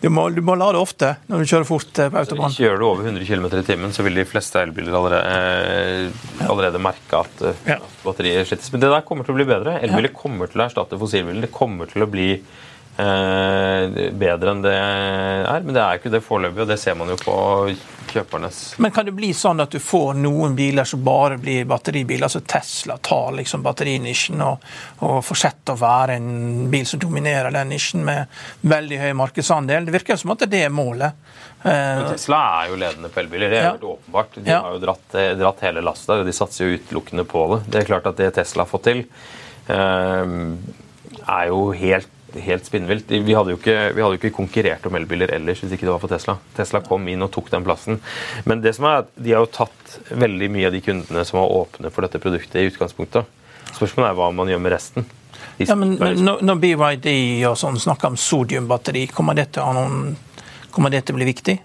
du 0.00 0.10
må, 0.12 0.26
du 0.30 0.42
må, 0.44 0.54
lade 0.60 0.78
ofte 0.78 1.14
når 1.30 1.42
du 1.42 1.50
kjører 1.50 1.66
fort 1.68 1.98
eh, 2.02 2.10
på 2.12 2.20
autobahn. 2.20 2.52
Kjører 2.52 2.80
du 2.80 2.84
over 2.88 3.08
100 3.08 3.24
km 3.24 3.46
i 3.48 3.64
timen, 3.66 3.94
så 3.96 4.04
vil 4.04 4.18
de 4.20 4.26
fleste 4.28 4.60
elbiler 4.60 4.94
allerede, 4.94 5.38
eh, 5.40 6.46
allerede 6.46 6.82
merke 6.84 7.22
at 7.24 7.44
eh, 7.48 7.62
ja. 7.72 7.78
batteriet 8.04 8.50
slittes. 8.50 8.68
Men 8.74 8.84
det 8.84 8.92
der 8.92 9.06
kommer 9.08 9.26
til 9.26 9.34
å 9.34 9.38
bli 9.38 9.48
bedre. 9.48 9.78
Elbiler 9.80 10.12
ja. 10.12 10.18
kommer 10.18 10.52
til 10.52 10.60
å 10.60 10.66
erstatte 10.66 11.00
fossilbiler. 11.00 11.46
Det 11.46 11.52
kommer 11.54 11.88
til 11.90 12.04
å 12.04 12.10
bli 12.12 12.28
eh, 12.36 14.00
bedre 14.20 14.52
enn 14.52 14.64
det 14.66 14.76
er. 14.76 15.64
Men 15.64 15.72
det 15.78 15.84
er 15.86 16.00
ikke 16.00 16.12
det 16.12 16.24
foreløpig, 16.26 16.66
og 16.66 16.74
det 16.74 16.80
ser 16.82 16.98
man 17.00 17.14
jo 17.14 17.18
på 17.22 17.38
kjøpernes 18.16 18.60
Men 18.82 18.92
kan 18.94 19.06
det 19.06 19.14
bli 19.16 19.30
sånn 19.36 19.62
at 19.62 19.72
du 19.72 19.78
får 19.82 20.16
noen 20.18 20.56
biler 20.58 20.88
som 20.88 21.04
bare 21.06 21.38
blir 21.40 21.66
batteribiler? 21.68 22.26
Altså 22.26 22.42
Tesla 22.48 22.96
tar 22.98 23.36
liksom 23.38 23.64
batterinisjen 23.64 24.42
og, 24.44 24.64
og 25.06 25.20
fortsetter 25.24 25.76
å 25.76 25.80
være 25.80 26.16
en 26.18 26.70
bil 26.72 26.86
som 26.88 27.02
dominerer 27.02 27.54
den 27.54 27.70
nisjen 27.72 28.04
med 28.06 28.32
veldig 28.66 29.02
høy 29.04 29.12
markedsandel. 29.20 29.86
Det 29.86 29.94
virker 29.94 30.20
som 30.20 30.34
at 30.34 30.46
det 30.50 30.64
er 30.66 30.74
målet. 30.74 31.22
Men 31.66 32.04
Tesla 32.12 32.40
er 32.62 32.70
jo 32.70 32.78
ledende 32.78 33.10
på 33.10 33.22
elbiler, 33.22 33.50
det 33.50 33.58
er 33.58 33.64
ja. 33.64 33.70
helt 33.74 33.86
åpenbart. 33.90 34.36
De 34.38 34.50
ja. 34.50 34.60
har 34.62 34.76
jo 34.76 34.82
dratt, 34.82 35.16
dratt 35.40 35.64
hele 35.66 35.82
lasta, 35.84 36.20
og 36.20 36.28
de 36.28 36.34
satser 36.36 36.66
jo 36.66 36.80
utelukkende 36.80 37.26
på 37.28 37.46
det. 37.52 37.62
Det 37.70 37.80
er 37.80 37.88
klart 37.88 38.06
at 38.10 38.20
det 38.20 38.32
Tesla 38.38 38.64
har 38.66 38.70
fått 38.70 38.86
til, 38.86 39.02
eh, 39.72 40.36
er 41.26 41.48
jo 41.50 41.62
helt 41.74 42.12
helt 42.42 42.66
spinnvilt. 42.68 43.10
Vi 43.10 43.34
hadde, 43.36 43.54
jo 43.54 43.60
ikke, 43.60 43.76
vi 43.96 44.02
hadde 44.04 44.16
jo 44.16 44.20
ikke 44.20 44.34
konkurrert 44.36 44.86
om 44.88 44.96
elbiler 44.98 45.32
ellers 45.36 45.62
hvis 45.62 45.74
ikke 45.76 45.86
det 45.88 45.92
var 45.94 46.02
for 46.02 46.12
Tesla. 46.12 46.36
Tesla 46.56 46.82
kom 46.84 47.06
inn 47.10 47.24
og 47.24 47.32
tok 47.34 47.50
den 47.52 47.66
plassen. 47.66 48.00
Men 48.44 48.62
det 48.64 48.76
som 48.76 48.88
er 48.88 49.04
at 49.04 49.12
de 49.14 49.34
har 49.34 49.44
jo 49.44 49.52
tatt 49.54 49.98
veldig 50.10 50.50
mye 50.52 50.68
av 50.68 50.76
de 50.76 50.82
kundene 50.84 51.24
som 51.28 51.40
var 51.40 51.54
åpne 51.60 51.92
for 51.94 52.06
dette 52.06 52.22
produktet 52.22 52.60
i 52.62 52.70
utgangspunktet. 52.70 53.28
Spørsmålet 53.72 54.10
er 54.10 54.18
hva 54.18 54.30
man 54.34 54.50
gjør 54.50 54.62
med 54.64 54.76
resten. 54.76 55.08
Ja, 55.58 55.74
men 55.78 55.96
Når 55.96 56.58
BYD 56.60 57.08
og 57.48 57.56
sånn 57.60 57.78
snakker 57.80 58.12
om 58.12 58.18
sodiumbatteri, 58.20 59.06
kommer 59.12 59.36
det 59.36 59.50
til 59.56 61.14
å 61.14 61.16
bli 61.16 61.28
viktig? 61.28 61.56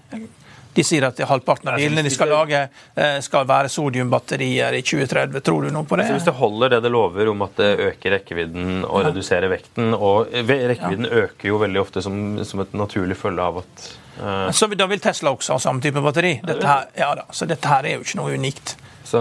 De 0.74 0.84
sier 0.88 1.04
at 1.04 1.20
halvparten 1.28 1.72
av 1.72 1.80
bilene 1.80 2.04
de 2.06 2.12
skal 2.14 2.30
lage, 2.32 2.62
eh, 2.96 3.18
skal 3.24 3.48
være 3.48 3.72
sodiumbatterier 3.72 4.78
i 4.78 4.82
2030. 4.86 5.44
Tror 5.44 5.68
du 5.68 5.74
noe 5.76 5.88
på 5.88 6.00
det? 6.00 6.06
Altså 6.06 6.20
hvis 6.20 6.30
det 6.30 6.36
holder 6.38 6.76
det 6.76 6.82
det 6.86 6.92
lover 6.94 7.32
om 7.32 7.44
at 7.44 7.60
det 7.60 7.72
øker 7.90 8.16
rekkevidden 8.16 8.86
og 8.88 9.10
reduserer 9.10 9.52
vekten 9.52 9.96
og 9.98 10.32
Rekkevidden 10.32 11.08
ja. 11.08 11.26
øker 11.26 11.50
jo 11.50 11.60
veldig 11.62 11.82
ofte 11.82 12.04
som, 12.04 12.16
som 12.48 12.64
et 12.64 12.74
naturlig 12.78 13.18
følge 13.20 13.44
av 13.44 13.62
at 13.64 13.86
uh... 14.22 14.48
Så 14.56 14.70
da 14.78 14.88
vil 14.88 15.04
Tesla 15.04 15.34
også 15.36 15.58
ha 15.58 15.64
samme 15.64 15.84
type 15.84 16.04
batteri? 16.04 16.38
Dette 16.46 16.68
her, 16.68 16.88
ja 16.98 17.12
da, 17.20 17.28
så 17.36 17.48
dette 17.50 17.72
her 17.72 17.88
er 17.88 17.98
jo 17.98 18.06
ikke 18.06 18.22
noe 18.22 18.36
unikt. 18.40 18.76
Så 19.08 19.20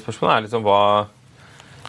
spørsmålet 0.00 0.34
er 0.34 0.46
liksom 0.46 0.64
hva 0.66 0.80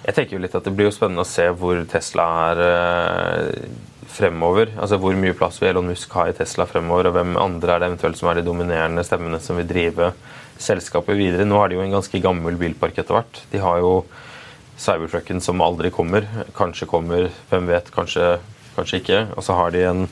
Jeg 0.03 0.17
tenker 0.17 0.35
jo 0.35 0.41
litt 0.43 0.57
at 0.57 0.67
det 0.67 0.73
blir 0.77 0.89
jo 0.89 0.93
spennende 0.93 1.25
å 1.25 1.29
se 1.29 1.47
hvor 1.57 1.81
Tesla 1.89 2.27
er 2.51 2.61
uh, 2.61 3.89
fremover? 4.11 4.73
Altså 4.77 4.99
Hvor 5.01 5.15
mye 5.17 5.35
plass 5.37 5.61
vil 5.61 5.71
Elon 5.71 5.89
Musk 5.91 6.13
ha 6.17 6.27
i 6.29 6.35
Tesla 6.37 6.67
fremover, 6.69 7.09
og 7.09 7.15
hvem 7.17 7.37
andre 7.39 7.75
er 7.75 7.83
det 7.83 7.91
eventuelt 7.91 8.19
som 8.19 8.31
er 8.31 8.39
de 8.39 8.47
dominerende 8.47 9.05
stemmene 9.07 9.39
som 9.43 9.59
vil 9.59 9.69
drive 9.69 10.11
selskapet 10.61 11.17
videre? 11.19 11.47
Nå 11.47 11.59
er 11.61 11.71
det 11.71 11.79
jo 11.79 11.85
en 11.85 11.95
ganske 11.97 12.23
gammel 12.23 12.59
bilpark 12.59 12.99
etter 13.01 13.17
hvert. 13.17 13.45
De 13.53 13.63
har 13.63 13.81
jo 13.83 14.01
Cybertrucken 14.81 15.41
som 15.43 15.61
aldri 15.61 15.91
kommer. 15.93 16.25
Kanskje 16.57 16.87
kommer, 16.89 17.27
hvem 17.51 17.67
vet, 17.69 17.91
kanskje, 17.93 18.39
kanskje 18.75 19.01
ikke. 19.01 19.19
Og 19.37 19.45
så 19.45 19.57
har 19.59 19.73
de 19.75 19.83
en 19.85 20.07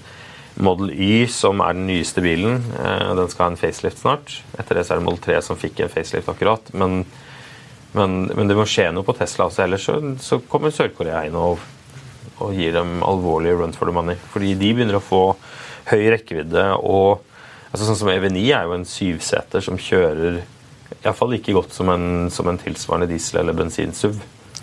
Model 0.59 0.91
Y, 0.91 1.25
som 1.31 1.61
er 1.63 1.73
den 1.73 1.87
nyeste 1.87 2.21
bilen. 2.21 2.59
Eh, 2.77 3.15
den 3.15 3.31
skal 3.31 3.45
ha 3.45 3.49
en 3.53 3.59
facelift 3.59 4.01
snart. 4.01 4.35
Etter 4.59 4.77
det 4.77 4.85
så 4.85 4.93
er 4.95 5.01
det 5.01 5.07
Model 5.07 5.21
3 5.23 5.41
som 5.45 5.59
fikk 5.59 5.81
en 5.81 5.91
facelift 5.91 6.29
akkurat. 6.29 6.69
Men, 6.73 7.01
men, 7.95 8.17
men 8.35 8.51
det 8.51 8.57
må 8.59 8.67
skje 8.69 8.89
noe 8.93 9.07
på 9.07 9.15
Tesla 9.17 9.47
også, 9.47 9.63
ellers 9.65 9.87
så, 9.87 9.97
så 10.21 10.41
kommer 10.51 10.73
Sør-Korea 10.75 11.23
inn 11.25 11.37
og 11.39 11.63
og 12.39 12.55
gir 12.57 12.73
dem 12.75 12.99
alvorlige 13.05 13.57
run 13.59 13.75
for 13.75 13.89
the 13.89 13.95
money. 13.95 14.17
Fordi 14.33 14.53
de 14.57 14.71
begynner 14.73 14.99
å 14.99 15.03
få 15.03 15.23
høy 15.91 16.05
rekkevidde 16.15 16.71
og 16.79 17.25
altså 17.69 17.85
Sånn 17.85 17.99
som 17.99 18.09
EV9 18.09 18.43
er 18.49 18.65
jo 18.65 18.73
en 18.79 18.87
syvseter 18.87 19.61
som 19.61 19.77
kjører 19.77 20.39
iallfall 21.03 21.35
like 21.35 21.53
godt 21.53 21.75
som 21.75 21.91
en, 21.93 22.05
som 22.33 22.49
en 22.49 22.57
tilsvarende 22.57 23.11
diesel- 23.11 23.43
eller 23.43 23.57
bensin-SUV 23.57 24.17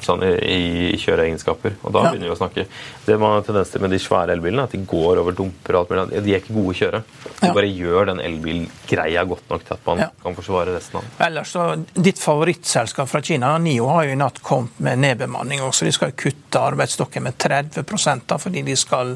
sånn 0.05 0.25
i, 0.27 0.93
i 0.93 0.99
kjøreegenskaper. 1.01 1.79
Og 1.83 1.95
da 1.95 2.05
ja. 2.05 2.13
begynner 2.13 2.31
vi 2.31 2.35
å 2.35 2.39
snakke. 2.39 2.67
Det 3.07 3.17
man 3.21 3.37
har 3.37 3.47
tendens 3.47 3.71
til 3.73 3.85
med 3.85 3.95
de 3.95 4.01
svære 4.03 4.35
elbilene, 4.37 4.67
at 4.67 4.75
de 4.75 4.83
går 4.89 5.23
over 5.23 5.37
dumper 5.37 5.79
og 5.79 5.85
alt 5.85 5.95
mulig. 5.95 6.23
De 6.27 6.35
er 6.35 6.43
ikke 6.43 6.57
gode 6.57 6.75
å 6.75 6.79
kjøre. 6.81 7.03
De 7.27 7.51
ja. 7.51 7.55
bare 7.57 7.71
gjør 7.71 8.11
den 8.11 8.23
elbilgreia 8.25 9.25
godt 9.29 9.51
nok 9.53 9.67
til 9.67 9.77
at 9.77 9.87
man 9.87 10.03
ja. 10.05 10.09
kan 10.23 10.37
forsvare 10.37 10.75
resten 10.77 11.01
av 11.01 11.07
den. 11.07 11.15
Ellers 11.27 11.55
så, 11.55 11.67
Ditt 11.95 12.21
favorittselskap 12.23 13.11
fra 13.11 13.23
Kina, 13.25 13.53
NIO, 13.63 13.89
har 13.93 14.09
jo 14.09 14.17
i 14.17 14.21
natt 14.21 14.41
kommet 14.45 14.81
med 14.83 15.03
nedbemanning 15.05 15.63
også. 15.65 15.87
De 15.87 15.95
skal 15.95 16.15
kutte 16.19 16.61
arbeidsstokken 16.61 17.27
med 17.27 17.39
30% 17.41 18.27
da, 18.27 18.39
fordi 18.41 18.65
de 18.67 18.77
skal 18.79 19.15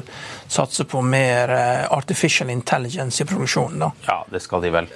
satse 0.51 0.85
på 0.89 1.01
mer 1.05 1.51
uh, 1.51 1.91
artificial 1.97 2.49
intelligence 2.53 3.23
i 3.23 3.27
produksjonen. 3.27 3.85
da. 3.85 3.91
Ja, 4.07 4.19
det 4.31 4.43
skal 4.43 4.63
de 4.65 4.73
vel. 4.73 4.89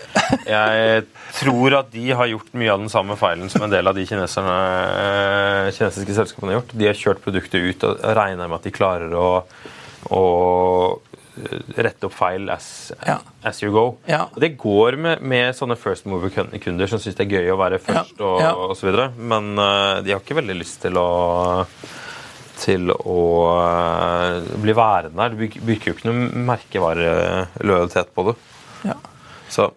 Jeg 0.46 1.06
tror 1.40 1.80
at 1.82 1.92
de 1.94 2.06
har 2.16 2.30
gjort 2.32 2.54
mye 2.58 2.74
av 2.74 2.84
den 2.84 2.92
samme 2.92 3.18
feilen 3.20 3.52
som 3.52 3.66
en 3.66 3.74
del 3.74 3.88
av 3.88 3.98
de 3.98 4.06
kineserne 4.08 4.56
uh, 4.56 5.74
kinesiske 5.78 6.16
selskapene 6.18 6.54
har 6.54 6.62
gjort. 6.62 6.78
De 6.78 6.88
har 6.90 7.00
kjørt 7.00 7.24
produktet 7.24 7.66
ut 7.66 7.86
og 7.88 8.06
regner 8.18 8.50
med 8.50 8.60
at 8.60 8.68
de 8.68 8.74
klarer 8.76 9.14
å, 9.20 9.30
å 10.16 10.24
rette 11.76 12.08
opp 12.08 12.14
feil 12.16 12.48
as, 12.54 12.94
ja. 13.06 13.18
as 13.44 13.62
you 13.64 13.72
go. 13.74 13.86
Ja. 14.08 14.26
Det 14.40 14.54
går 14.60 14.96
med, 15.02 15.22
med 15.22 15.56
sånne 15.58 15.76
first 15.80 16.08
mover-kunder 16.08 16.88
som 16.88 17.02
syns 17.02 17.18
det 17.18 17.28
er 17.28 17.38
gøy 17.40 17.52
å 17.52 17.60
være 17.60 17.82
først 17.84 18.20
ja. 18.20 18.30
og, 18.30 18.42
ja. 18.44 18.54
og 18.56 18.76
så 18.80 18.90
videre. 18.90 19.10
Men 19.18 19.54
uh, 19.60 20.02
de 20.06 20.16
har 20.16 20.24
ikke 20.24 20.40
veldig 20.40 20.58
lyst 20.62 20.82
til 20.86 21.00
å 21.02 21.08
til 22.56 22.88
å 22.88 23.22
uh, 23.52 24.38
bli 24.64 24.74
værende 24.76 25.20
der. 25.20 25.34
Du 25.36 25.64
bygger 25.68 25.90
jo 25.90 25.96
ikke 25.98 26.08
noe 26.08 26.44
merkevarelojalitet 26.54 28.14
på 28.16 28.30
det. 28.30 28.38
Ja. 28.88 28.96
Så 29.52 29.74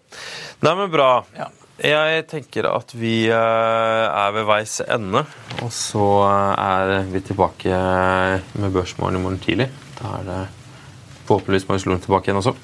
Nei, 0.62 0.74
men 0.74 0.90
bra. 0.90 1.11
Ja. 1.38 1.50
Jeg 1.78 2.24
tenker 2.26 2.66
at 2.66 2.90
vi 2.98 3.28
eh, 3.30 3.36
er 3.38 4.32
ved 4.34 4.46
veis 4.48 4.80
ende. 4.82 5.22
Og 5.62 5.70
så 5.70 6.06
eh, 6.26 6.62
er 6.64 7.06
vi 7.06 7.22
tilbake 7.22 7.70
med 8.58 8.74
Børsmorgen 8.74 9.20
i 9.20 9.22
morgen 9.22 9.38
tidlig. 9.38 9.68
Da 10.00 10.16
er 10.18 10.26
det 10.26 10.40
forhåpentligvis 11.28 11.68
Marius 11.68 11.86
Lund 11.86 12.02
tilbake 12.02 12.26
igjen 12.26 12.40
også. 12.42 12.56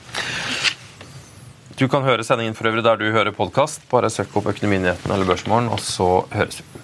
Du 1.79 1.87
kan 1.90 2.03
høre 2.07 2.27
sendingen 2.27 2.59
for 2.59 2.66
øvrig 2.70 2.83
der 2.87 2.98
du 2.98 3.07
hører 3.14 3.31
podkast. 3.35 3.87
Bare 3.90 4.11
søk 4.11 4.35
opp 4.35 4.50
Økonominyhetene 4.50 5.14
eller 5.14 5.31
Børsmorgen, 5.31 5.70
og 5.70 5.79
så 5.83 6.09
høres 6.35 6.64
vi. 6.64 6.84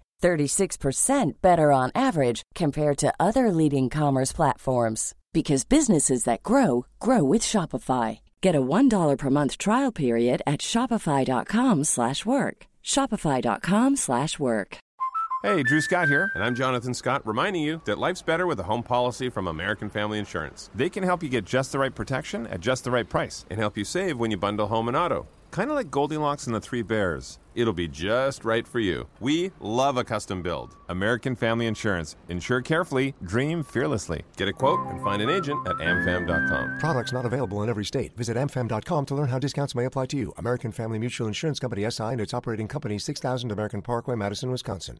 36% 0.21 1.41
better 1.41 1.71
on 1.71 1.91
average 1.95 2.43
compared 2.55 2.97
to 2.99 3.13
other 3.19 3.51
leading 3.51 3.89
commerce 3.89 4.31
platforms 4.31 5.13
because 5.33 5.63
businesses 5.63 6.23
that 6.25 6.43
grow 6.43 6.85
grow 6.99 7.23
with 7.23 7.41
Shopify. 7.41 8.19
Get 8.41 8.55
a 8.55 8.61
$1 8.61 9.17
per 9.17 9.29
month 9.29 9.57
trial 9.57 9.91
period 9.91 10.41
at 10.45 10.59
shopify.com/work. 10.61 12.57
shopify.com/work. 12.83 14.77
Hey, 15.43 15.63
Drew 15.63 15.81
Scott 15.81 16.07
here, 16.07 16.31
and 16.35 16.43
I'm 16.43 16.53
Jonathan 16.53 16.93
Scott, 16.93 17.25
reminding 17.25 17.63
you 17.63 17.81
that 17.85 17.97
life's 17.97 18.21
better 18.21 18.45
with 18.45 18.59
a 18.59 18.63
home 18.63 18.83
policy 18.83 19.27
from 19.27 19.47
American 19.47 19.89
Family 19.89 20.19
Insurance. 20.19 20.69
They 20.75 20.87
can 20.87 21.01
help 21.01 21.23
you 21.23 21.29
get 21.29 21.45
just 21.45 21.71
the 21.71 21.79
right 21.79 21.95
protection 21.95 22.45
at 22.45 22.59
just 22.59 22.83
the 22.83 22.91
right 22.91 23.09
price 23.09 23.43
and 23.49 23.59
help 23.59 23.75
you 23.75 23.83
save 23.83 24.19
when 24.19 24.29
you 24.29 24.37
bundle 24.37 24.67
home 24.67 24.87
and 24.87 24.95
auto. 24.95 25.25
Kind 25.51 25.69
of 25.69 25.75
like 25.75 25.91
Goldilocks 25.91 26.47
and 26.47 26.55
the 26.55 26.61
Three 26.61 26.81
Bears. 26.81 27.39
It'll 27.55 27.73
be 27.73 27.89
just 27.89 28.45
right 28.45 28.65
for 28.65 28.79
you. 28.79 29.05
We 29.19 29.51
love 29.59 29.97
a 29.97 30.03
custom 30.05 30.41
build. 30.41 30.77
American 30.87 31.35
Family 31.35 31.67
Insurance. 31.67 32.15
Insure 32.29 32.61
carefully, 32.61 33.13
dream 33.23 33.61
fearlessly. 33.61 34.23
Get 34.37 34.47
a 34.47 34.53
quote 34.53 34.79
and 34.87 35.03
find 35.03 35.21
an 35.21 35.29
agent 35.29 35.67
at 35.67 35.75
amfam.com. 35.75 36.79
Products 36.79 37.11
not 37.11 37.25
available 37.25 37.61
in 37.63 37.69
every 37.69 37.83
state. 37.83 38.15
Visit 38.15 38.37
amfam.com 38.37 39.05
to 39.07 39.15
learn 39.15 39.27
how 39.27 39.39
discounts 39.39 39.75
may 39.75 39.83
apply 39.83 40.05
to 40.07 40.17
you. 40.17 40.33
American 40.37 40.71
Family 40.71 40.97
Mutual 40.97 41.27
Insurance 41.27 41.59
Company 41.59 41.89
SI 41.89 42.03
and 42.03 42.21
its 42.21 42.33
operating 42.33 42.69
company 42.69 42.97
6000 42.97 43.51
American 43.51 43.81
Parkway, 43.81 44.15
Madison, 44.15 44.51
Wisconsin. 44.51 44.99